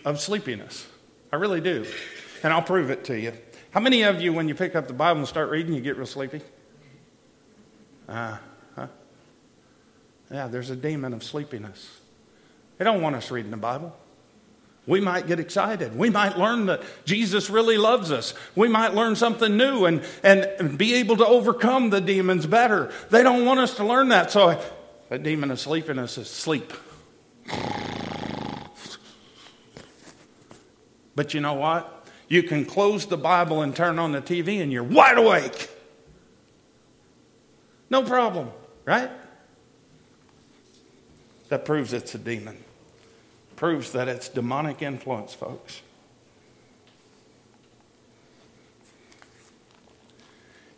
of 0.04 0.20
sleepiness. 0.20 0.86
I 1.32 1.36
really 1.36 1.60
do. 1.60 1.86
And 2.42 2.52
I'll 2.52 2.62
prove 2.62 2.90
it 2.90 3.04
to 3.04 3.18
you. 3.18 3.32
How 3.70 3.80
many 3.80 4.02
of 4.02 4.20
you, 4.20 4.32
when 4.32 4.48
you 4.48 4.54
pick 4.54 4.76
up 4.76 4.86
the 4.86 4.92
Bible 4.92 5.20
and 5.20 5.28
start 5.28 5.50
reading, 5.50 5.74
you 5.74 5.80
get 5.80 5.96
real 5.96 6.06
sleepy? 6.06 6.40
Uh, 8.08 8.36
huh? 8.76 8.86
Yeah, 10.30 10.46
there's 10.46 10.70
a 10.70 10.76
demon 10.76 11.12
of 11.12 11.24
sleepiness. 11.24 11.98
They 12.78 12.84
don't 12.84 13.02
want 13.02 13.16
us 13.16 13.30
reading 13.30 13.50
the 13.50 13.56
Bible. 13.56 13.96
We 14.86 15.00
might 15.00 15.26
get 15.26 15.40
excited. 15.40 15.96
We 15.96 16.10
might 16.10 16.36
learn 16.38 16.66
that 16.66 16.82
Jesus 17.06 17.48
really 17.48 17.78
loves 17.78 18.12
us. 18.12 18.34
We 18.54 18.68
might 18.68 18.94
learn 18.94 19.16
something 19.16 19.56
new 19.56 19.86
and, 19.86 20.04
and 20.22 20.76
be 20.76 20.94
able 20.96 21.16
to 21.16 21.26
overcome 21.26 21.88
the 21.88 22.02
demons 22.02 22.46
better. 22.46 22.92
They 23.08 23.22
don't 23.22 23.46
want 23.46 23.60
us 23.60 23.76
to 23.76 23.84
learn 23.84 24.10
that. 24.10 24.30
So, 24.30 24.62
a 25.14 25.18
demon 25.18 25.52
of 25.52 25.60
sleepiness 25.60 26.18
is 26.18 26.28
sleep. 26.28 26.72
But 31.14 31.32
you 31.32 31.40
know 31.40 31.54
what? 31.54 32.08
You 32.28 32.42
can 32.42 32.64
close 32.64 33.06
the 33.06 33.16
Bible 33.16 33.62
and 33.62 33.76
turn 33.76 34.00
on 34.00 34.10
the 34.10 34.20
TV 34.20 34.60
and 34.60 34.72
you're 34.72 34.82
wide 34.82 35.16
awake. 35.16 35.70
No 37.90 38.02
problem, 38.02 38.50
right? 38.84 39.08
That 41.48 41.64
proves 41.64 41.92
it's 41.92 42.16
a 42.16 42.18
demon. 42.18 42.56
Proves 43.54 43.92
that 43.92 44.08
it's 44.08 44.28
demonic 44.28 44.82
influence, 44.82 45.32
folks. 45.32 45.80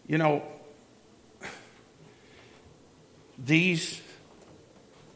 You 0.07 0.19
know, 0.19 0.43
these, 3.39 4.03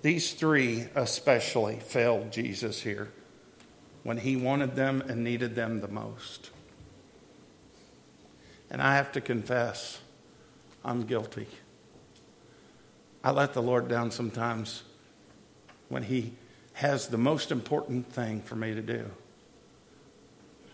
these 0.03 0.32
three 0.32 0.86
especially 0.94 1.76
failed 1.76 2.32
Jesus 2.32 2.82
here 2.82 3.11
when 4.03 4.16
he 4.16 4.36
wanted 4.36 4.74
them 4.74 5.03
and 5.03 5.22
needed 5.22 5.55
them 5.55 5.80
the 5.80 5.88
most. 5.88 6.51
And 8.70 8.80
I 8.80 8.94
have 8.94 9.12
to 9.12 9.20
confess, 9.20 9.98
I'm 10.84 11.03
guilty. 11.03 11.48
I 13.22 13.32
let 13.32 13.53
the 13.53 13.62
Lord 13.62 13.88
down 13.88 14.11
sometimes 14.11 14.82
when 15.88 16.05
he 16.05 16.32
has 16.74 17.09
the 17.09 17.18
most 17.18 17.51
important 17.51 18.11
thing 18.11 18.40
for 18.40 18.57
me 18.57 18.74
to 18.74 18.80
do. 18.80 19.11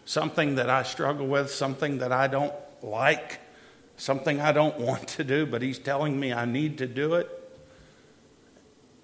Something 0.05 0.55
that 0.57 0.71
I 0.71 0.85
struggle 0.85 1.27
with, 1.27 1.51
something 1.51 1.99
that 1.99 2.13
I 2.13 2.29
don't 2.29 2.55
like, 2.81 3.41
something 3.97 4.41
I 4.41 4.53
don't 4.53 4.79
want 4.79 5.09
to 5.09 5.25
do, 5.25 5.47
but 5.47 5.63
he's 5.63 5.81
telling 5.81 6.21
me 6.21 6.33
I 6.33 6.45
need 6.45 6.79
to 6.79 6.87
do 6.87 7.15
it. 7.15 7.36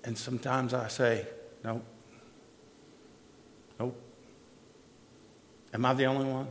And 0.05 0.19
sometimes 0.19 0.75
I 0.75 0.89
say, 0.89 1.27
nope. 1.65 1.85
Nope. 3.79 4.01
Am 5.73 5.85
I 5.85 5.95
the 5.95 6.07
only 6.07 6.27
one? 6.27 6.49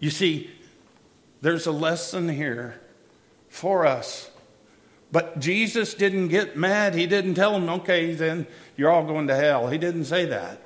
You 0.00 0.10
see, 0.10 0.50
there's 1.40 1.66
a 1.66 1.72
lesson 1.72 2.28
here 2.28 2.80
for 3.48 3.86
us. 3.86 4.30
But 5.10 5.40
Jesus 5.40 5.94
didn't 5.94 6.28
get 6.28 6.56
mad. 6.56 6.94
He 6.94 7.06
didn't 7.06 7.34
tell 7.34 7.52
them, 7.52 7.68
okay, 7.68 8.12
then 8.12 8.46
you're 8.76 8.90
all 8.90 9.04
going 9.04 9.26
to 9.28 9.34
hell. 9.34 9.68
He 9.68 9.78
didn't 9.78 10.04
say 10.04 10.26
that. 10.26 10.60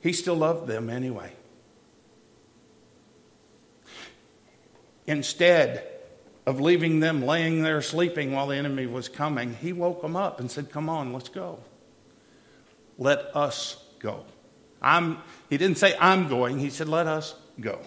He 0.00 0.12
still 0.12 0.36
loved 0.36 0.66
them 0.68 0.88
anyway. 0.88 1.32
Instead 5.06 5.84
of 6.46 6.60
leaving 6.60 7.00
them 7.00 7.22
laying 7.24 7.62
there 7.62 7.82
sleeping 7.82 8.32
while 8.32 8.46
the 8.46 8.56
enemy 8.56 8.86
was 8.86 9.08
coming, 9.08 9.54
he 9.54 9.72
woke 9.72 10.02
them 10.02 10.16
up 10.16 10.40
and 10.40 10.50
said, 10.50 10.70
Come 10.70 10.88
on, 10.88 11.12
let's 11.12 11.28
go. 11.28 11.58
let 12.98 13.34
us 13.34 13.82
go. 13.98 14.24
I'm, 14.82 15.18
he 15.48 15.58
didn't 15.58 15.78
say, 15.78 15.94
I'm 16.00 16.28
going. 16.28 16.58
He 16.58 16.70
said, 16.70 16.88
let 16.88 17.06
us 17.06 17.34
go. 17.60 17.80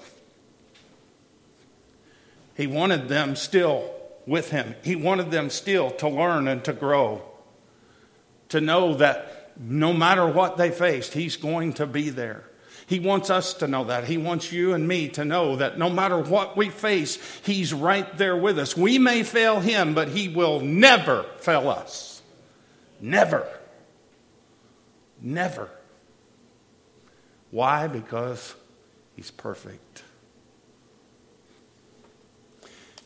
He 2.56 2.68
wanted 2.68 3.08
them 3.08 3.36
still 3.36 3.91
with 4.28 4.51
him. 4.51 4.76
He 4.84 4.95
wanted 4.95 5.32
them 5.32 5.49
still 5.49 5.89
to 5.91 6.08
learn 6.08 6.47
and 6.47 6.64
to 6.66 6.74
grow, 6.74 7.24
to 8.49 8.62
know 8.62 8.93
that 8.95 9.51
no 9.60 9.91
matter 9.91 10.26
what 10.28 10.58
they 10.58 10.70
faced, 10.70 11.14
he's 11.14 11.36
going 11.36 11.74
to 11.74 11.88
be 11.88 12.10
there. 12.10 12.43
He 12.88 13.00
wants 13.00 13.30
us 13.30 13.54
to 13.56 13.68
know 13.68 13.86
that. 13.86 14.06
He 14.06 14.18
wants 14.18 14.52
you 14.52 14.74
and 14.74 14.88
me 14.88 15.08
to 15.10 15.26
know 15.26 15.56
that 15.56 15.78
no 15.78 15.90
matter 15.90 16.18
what 16.18 16.58
we 16.58 16.70
face, 16.70 17.18
He's 17.44 17.74
right 17.74 18.18
there 18.18 18.36
with 18.36 18.60
us. 18.60 18.76
We 18.76 19.00
may 19.00 19.24
fail 19.24 19.60
Him, 19.60 19.94
but 19.94 20.10
He 20.10 20.28
will 20.28 20.60
never 20.60 21.24
fail 21.38 21.70
us. 21.70 22.22
Never. 23.00 23.48
Never. 25.22 25.70
Why? 27.52 27.88
Because 27.88 28.56
He's 29.16 29.32
perfect. 29.32 30.04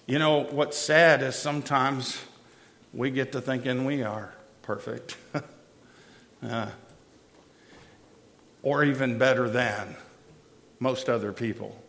You 0.07 0.19
know, 0.19 0.43
what's 0.43 0.77
sad 0.77 1.21
is 1.21 1.35
sometimes 1.35 2.17
we 2.93 3.11
get 3.11 3.33
to 3.33 3.41
thinking 3.41 3.83
we 3.83 4.03
are 4.03 4.33
perfect. 4.61 5.17
uh, 6.43 6.69
or 8.67 8.83
even 8.83 9.17
better 9.17 9.49
than 9.49 9.95
most 10.77 11.07
other 11.07 11.31
people. 11.31 11.81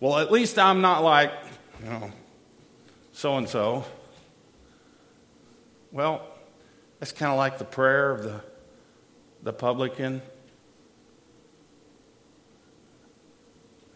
Well, 0.00 0.18
at 0.18 0.30
least 0.30 0.58
I'm 0.58 0.82
not 0.82 1.02
like, 1.02 1.32
you 1.82 1.88
know, 1.88 2.12
so 3.12 3.38
and 3.38 3.48
so. 3.48 3.86
Well, 5.90 6.28
that's 6.98 7.12
kind 7.12 7.32
of 7.32 7.38
like 7.38 7.56
the 7.56 7.64
prayer 7.64 8.10
of 8.10 8.22
the, 8.22 8.42
the 9.42 9.52
publican 9.54 10.20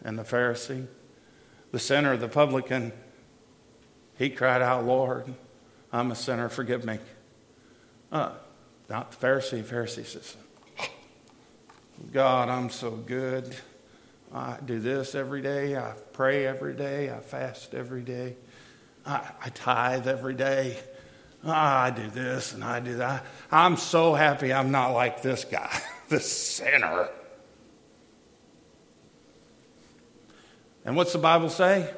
and 0.03 0.17
the 0.17 0.23
Pharisee. 0.23 0.87
The 1.71 1.79
sinner, 1.79 2.17
the 2.17 2.27
publican, 2.27 2.91
he 4.17 4.31
cried 4.31 4.63
out, 4.63 4.83
Lord, 4.83 5.31
I'm 5.91 6.09
a 6.09 6.15
sinner, 6.15 6.49
forgive 6.49 6.85
me. 6.85 6.97
Uh, 8.11 8.31
not 8.89 9.11
the 9.11 9.27
Pharisee. 9.27 9.61
Pharisee 9.61 10.07
says, 10.07 10.37
God, 12.11 12.49
I'm 12.49 12.69
so 12.69 12.91
good. 12.91 13.55
I 14.33 14.57
do 14.65 14.79
this 14.79 15.15
every 15.15 15.41
day. 15.41 15.75
I 15.77 15.93
pray 16.13 16.45
every 16.45 16.73
day. 16.73 17.11
I 17.11 17.19
fast 17.19 17.73
every 17.73 18.01
day. 18.01 18.35
I, 19.05 19.21
I 19.43 19.49
tithe 19.49 20.07
every 20.07 20.33
day. 20.33 20.77
Ah, 21.45 21.83
I 21.83 21.89
do 21.91 22.09
this 22.09 22.53
and 22.53 22.63
I 22.63 22.79
do 22.79 22.97
that. 22.97 23.25
I'm 23.51 23.77
so 23.77 24.13
happy 24.13 24.53
I'm 24.53 24.71
not 24.71 24.93
like 24.93 25.21
this 25.21 25.43
guy, 25.43 25.81
this 26.09 26.31
sinner. 26.31 27.09
And 30.85 30.95
what's 30.95 31.13
the 31.13 31.19
Bible 31.19 31.49
say? 31.49 31.89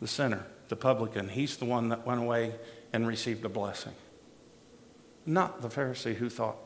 The 0.00 0.08
sinner, 0.08 0.44
the 0.68 0.76
publican, 0.76 1.28
he's 1.28 1.56
the 1.56 1.64
one 1.64 1.88
that 1.88 2.06
went 2.06 2.20
away 2.20 2.54
and 2.92 3.06
received 3.06 3.44
a 3.44 3.48
blessing. 3.48 3.94
Not 5.26 5.62
the 5.62 5.68
Pharisee 5.68 6.14
who 6.14 6.28
thought 6.28 6.56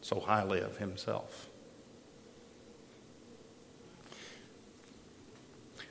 so 0.00 0.20
highly 0.20 0.60
of 0.60 0.78
himself. 0.78 1.48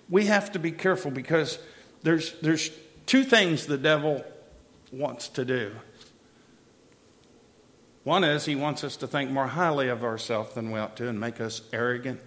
We 0.09 0.25
have 0.25 0.51
to 0.53 0.59
be 0.59 0.71
careful 0.71 1.11
because 1.11 1.59
there's, 2.01 2.33
there's 2.41 2.71
two 3.05 3.23
things 3.23 3.67
the 3.67 3.77
devil 3.77 4.23
wants 4.91 5.27
to 5.29 5.45
do. 5.45 5.71
One 8.03 8.23
is 8.23 8.45
he 8.45 8.55
wants 8.55 8.83
us 8.83 8.95
to 8.97 9.07
think 9.07 9.29
more 9.29 9.47
highly 9.47 9.89
of 9.89 10.03
ourselves 10.03 10.55
than 10.55 10.71
we 10.71 10.79
ought 10.79 10.95
to 10.97 11.07
and 11.07 11.19
make 11.19 11.39
us 11.39 11.61
arrogant. 11.71 12.21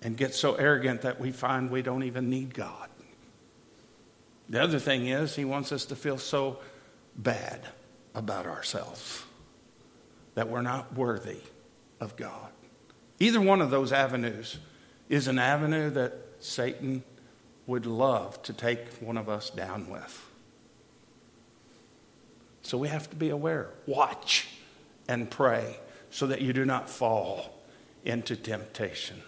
And 0.00 0.16
get 0.16 0.34
so 0.34 0.54
arrogant 0.54 1.02
that 1.02 1.20
we 1.20 1.32
find 1.32 1.70
we 1.70 1.82
don't 1.82 2.04
even 2.04 2.30
need 2.30 2.54
God. 2.54 2.88
The 4.48 4.62
other 4.62 4.78
thing 4.78 5.08
is 5.08 5.34
he 5.34 5.44
wants 5.44 5.72
us 5.72 5.84
to 5.86 5.96
feel 5.96 6.16
so 6.16 6.60
bad 7.16 7.66
about 8.16 8.46
ourselves 8.46 9.22
that 10.34 10.48
we're 10.48 10.62
not 10.62 10.94
worthy 10.94 11.40
of 12.00 12.16
God. 12.16 12.50
Either 13.18 13.40
one 13.40 13.60
of 13.60 13.70
those 13.70 13.92
avenues 13.92 14.58
is 15.08 15.28
an 15.28 15.38
avenue 15.38 15.90
that 15.90 16.12
Satan 16.40 17.02
would 17.66 17.86
love 17.86 18.42
to 18.42 18.52
take 18.52 18.92
one 19.00 19.16
of 19.16 19.28
us 19.28 19.50
down 19.50 19.88
with. 19.88 20.28
So 22.62 22.76
we 22.76 22.88
have 22.88 23.08
to 23.10 23.16
be 23.16 23.30
aware, 23.30 23.70
watch, 23.86 24.48
and 25.08 25.30
pray 25.30 25.78
so 26.10 26.26
that 26.26 26.40
you 26.42 26.52
do 26.52 26.64
not 26.64 26.90
fall 26.90 27.62
into 28.04 28.36
temptation. 28.36 29.22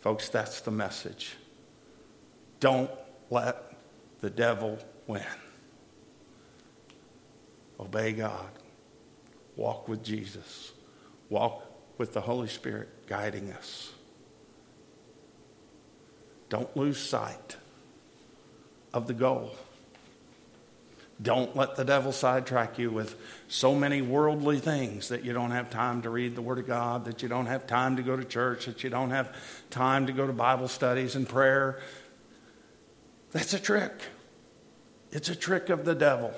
Folks, 0.00 0.28
that's 0.28 0.60
the 0.60 0.70
message. 0.70 1.36
Don't 2.60 2.90
let 3.30 3.74
the 4.20 4.30
devil 4.30 4.78
win. 5.06 5.22
Obey 7.84 8.12
God. 8.12 8.50
Walk 9.56 9.88
with 9.88 10.02
Jesus. 10.02 10.72
Walk 11.28 11.62
with 11.98 12.12
the 12.12 12.20
Holy 12.20 12.48
Spirit 12.48 12.88
guiding 13.06 13.52
us. 13.52 13.92
Don't 16.48 16.74
lose 16.76 16.98
sight 16.98 17.56
of 18.92 19.06
the 19.06 19.14
goal. 19.14 19.54
Don't 21.22 21.54
let 21.54 21.76
the 21.76 21.84
devil 21.84 22.10
sidetrack 22.10 22.78
you 22.78 22.90
with 22.90 23.16
so 23.46 23.74
many 23.74 24.02
worldly 24.02 24.58
things 24.58 25.08
that 25.08 25.24
you 25.24 25.32
don't 25.32 25.52
have 25.52 25.70
time 25.70 26.02
to 26.02 26.10
read 26.10 26.34
the 26.34 26.42
Word 26.42 26.58
of 26.58 26.66
God, 26.66 27.04
that 27.04 27.22
you 27.22 27.28
don't 27.28 27.46
have 27.46 27.66
time 27.66 27.96
to 27.96 28.02
go 28.02 28.16
to 28.16 28.24
church, 28.24 28.66
that 28.66 28.82
you 28.82 28.90
don't 28.90 29.10
have 29.10 29.34
time 29.70 30.06
to 30.06 30.12
go 30.12 30.26
to 30.26 30.32
Bible 30.32 30.68
studies 30.68 31.14
and 31.14 31.28
prayer. 31.28 31.80
That's 33.30 33.54
a 33.54 33.60
trick. 33.60 33.92
It's 35.12 35.28
a 35.28 35.36
trick 35.36 35.70
of 35.70 35.84
the 35.84 35.94
devil. 35.94 36.34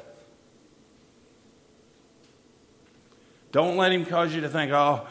Don't 3.53 3.76
let 3.76 3.92
him 3.92 4.05
cause 4.05 4.34
you 4.34 4.40
to 4.42 4.49
think, 4.49 4.72
oh, 4.72 5.07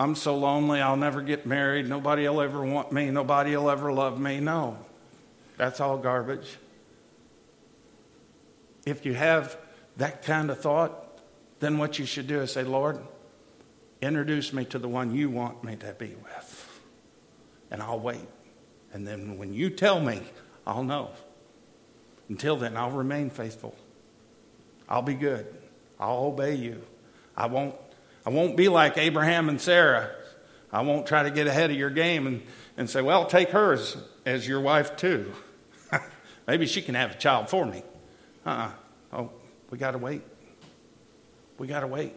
I'm 0.00 0.14
so 0.14 0.36
lonely, 0.36 0.80
I'll 0.80 0.96
never 0.96 1.22
get 1.22 1.46
married, 1.46 1.88
nobody 1.88 2.28
will 2.28 2.40
ever 2.40 2.64
want 2.64 2.92
me, 2.92 3.10
nobody 3.10 3.56
will 3.56 3.70
ever 3.70 3.92
love 3.92 4.20
me. 4.20 4.40
No, 4.40 4.78
that's 5.56 5.80
all 5.80 5.98
garbage. 5.98 6.56
If 8.86 9.04
you 9.04 9.14
have 9.14 9.56
that 9.96 10.22
kind 10.22 10.50
of 10.50 10.60
thought, 10.60 11.04
then 11.60 11.78
what 11.78 11.98
you 11.98 12.06
should 12.06 12.28
do 12.28 12.40
is 12.40 12.52
say, 12.52 12.62
Lord, 12.62 13.00
introduce 14.00 14.52
me 14.52 14.64
to 14.66 14.78
the 14.78 14.88
one 14.88 15.14
you 15.14 15.28
want 15.28 15.64
me 15.64 15.76
to 15.76 15.92
be 15.94 16.14
with. 16.22 16.80
And 17.70 17.82
I'll 17.82 17.98
wait. 17.98 18.26
And 18.92 19.06
then 19.06 19.36
when 19.36 19.52
you 19.52 19.68
tell 19.68 20.00
me, 20.00 20.22
I'll 20.66 20.84
know. 20.84 21.10
Until 22.28 22.56
then, 22.56 22.76
I'll 22.76 22.90
remain 22.90 23.30
faithful. 23.30 23.74
I'll 24.88 25.02
be 25.02 25.14
good. 25.14 25.54
I'll 25.98 26.26
obey 26.26 26.54
you. 26.54 26.82
I 27.38 27.46
won't, 27.46 27.76
I 28.26 28.30
won't 28.30 28.56
be 28.56 28.68
like 28.68 28.98
Abraham 28.98 29.48
and 29.48 29.60
Sarah. 29.60 30.10
I 30.72 30.82
won't 30.82 31.06
try 31.06 31.22
to 31.22 31.30
get 31.30 31.46
ahead 31.46 31.70
of 31.70 31.76
your 31.76 31.88
game 31.88 32.26
and, 32.26 32.42
and 32.76 32.90
say, 32.90 33.00
well, 33.00 33.26
take 33.26 33.50
her 33.50 33.78
as, 34.26 34.48
your 34.48 34.60
wife 34.60 34.96
too. 34.96 35.32
Maybe 36.48 36.66
she 36.66 36.82
can 36.82 36.96
have 36.96 37.12
a 37.12 37.14
child 37.14 37.48
for 37.48 37.64
me. 37.64 37.84
Uh-uh. 38.44 38.70
Oh, 39.12 39.30
we 39.70 39.78
got 39.78 39.92
to 39.92 39.98
wait. 39.98 40.22
We 41.58 41.68
got 41.68 41.80
to 41.80 41.86
wait. 41.86 42.12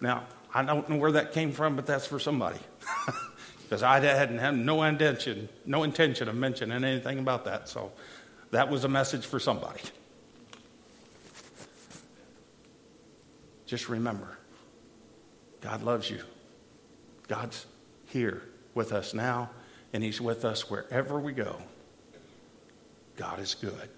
Now, 0.00 0.26
I 0.54 0.62
don't 0.62 0.88
know 0.88 0.96
where 0.96 1.12
that 1.12 1.32
came 1.32 1.52
from, 1.52 1.74
but 1.74 1.86
that's 1.86 2.06
for 2.06 2.18
somebody. 2.18 2.60
Because 3.68 3.82
I 3.82 3.98
hadn't 3.98 4.38
had 4.38 4.56
no 4.56 4.84
intention, 4.84 5.48
no 5.64 5.82
intention 5.82 6.28
of 6.28 6.36
mentioning 6.36 6.84
anything 6.84 7.18
about 7.18 7.46
that. 7.46 7.68
So 7.68 7.90
that 8.52 8.70
was 8.70 8.84
a 8.84 8.88
message 8.88 9.26
for 9.26 9.40
somebody. 9.40 9.80
Just 13.66 13.88
remember, 13.88 14.38
God 15.60 15.82
loves 15.82 16.08
you. 16.08 16.22
God's 17.26 17.66
here 18.06 18.42
with 18.74 18.92
us 18.92 19.12
now, 19.12 19.50
and 19.92 20.02
He's 20.02 20.20
with 20.20 20.44
us 20.44 20.70
wherever 20.70 21.18
we 21.18 21.32
go. 21.32 21.56
God 23.16 23.40
is 23.40 23.54
good. 23.54 23.88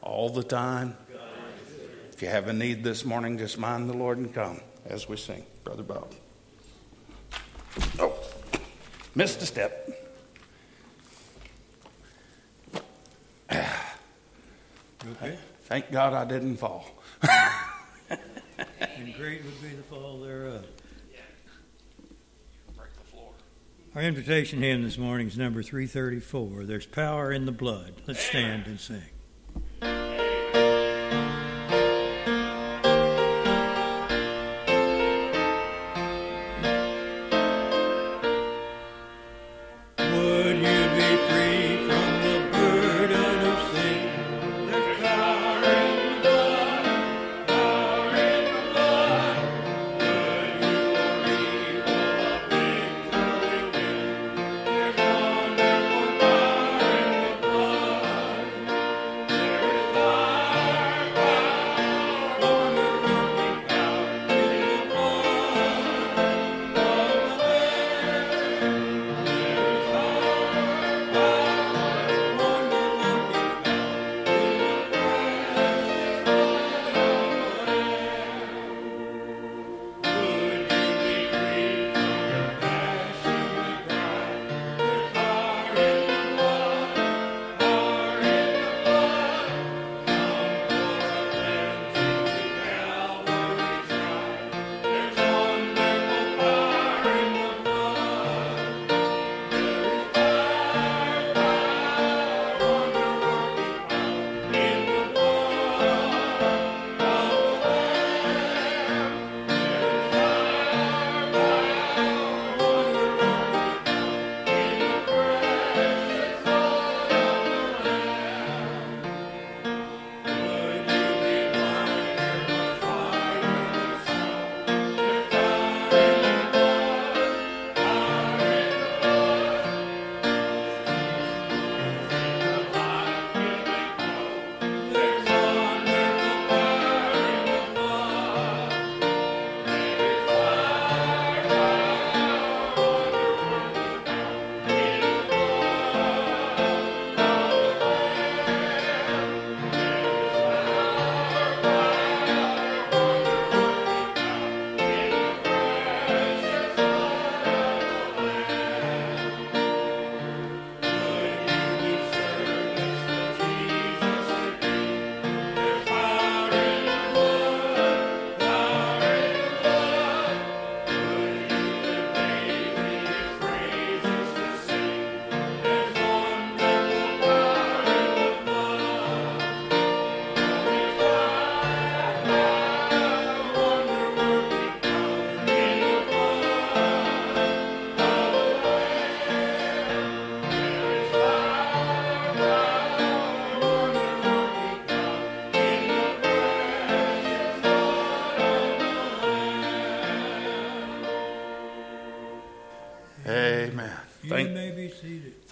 All 0.00 0.30
the 0.30 0.42
time. 0.42 0.96
If 2.12 2.22
you 2.22 2.28
have 2.28 2.48
a 2.48 2.52
need 2.52 2.84
this 2.84 3.04
morning, 3.04 3.36
just 3.36 3.58
mind 3.58 3.90
the 3.90 3.94
Lord 3.94 4.18
and 4.18 4.32
come 4.32 4.60
as 4.86 5.08
we 5.08 5.16
sing. 5.16 5.44
Brother 5.64 5.82
Bob. 5.82 6.14
Oh, 7.98 8.16
missed 9.14 9.42
a 9.42 9.46
step. 9.46 9.90
Okay. 15.06 15.36
Thank 15.64 15.92
God 15.92 16.14
I 16.14 16.24
didn't 16.24 16.56
fall. 16.56 16.86
And 18.96 19.14
great 19.14 19.44
would 19.44 19.60
be 19.60 19.68
the 19.68 19.82
fall 19.82 20.20
thereof. 20.20 20.64
Break 22.76 22.94
the 22.94 23.10
floor. 23.10 23.32
Our 23.94 24.02
invitation 24.02 24.60
hymn 24.60 24.82
this 24.82 24.98
morning 24.98 25.26
is 25.26 25.36
number 25.36 25.62
334. 25.62 26.64
There's 26.64 26.86
power 26.86 27.32
in 27.32 27.44
the 27.44 27.52
blood. 27.52 27.94
Let's 28.06 28.20
stand 28.20 28.66
and 28.66 28.78
sing. 28.78 29.13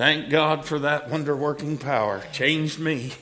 Thank 0.02 0.30
God 0.30 0.64
for 0.64 0.80
that 0.80 1.08
wonder 1.10 1.36
working 1.36 1.78
power. 1.78 2.24
Changed 2.32 2.80
me. 2.80 3.12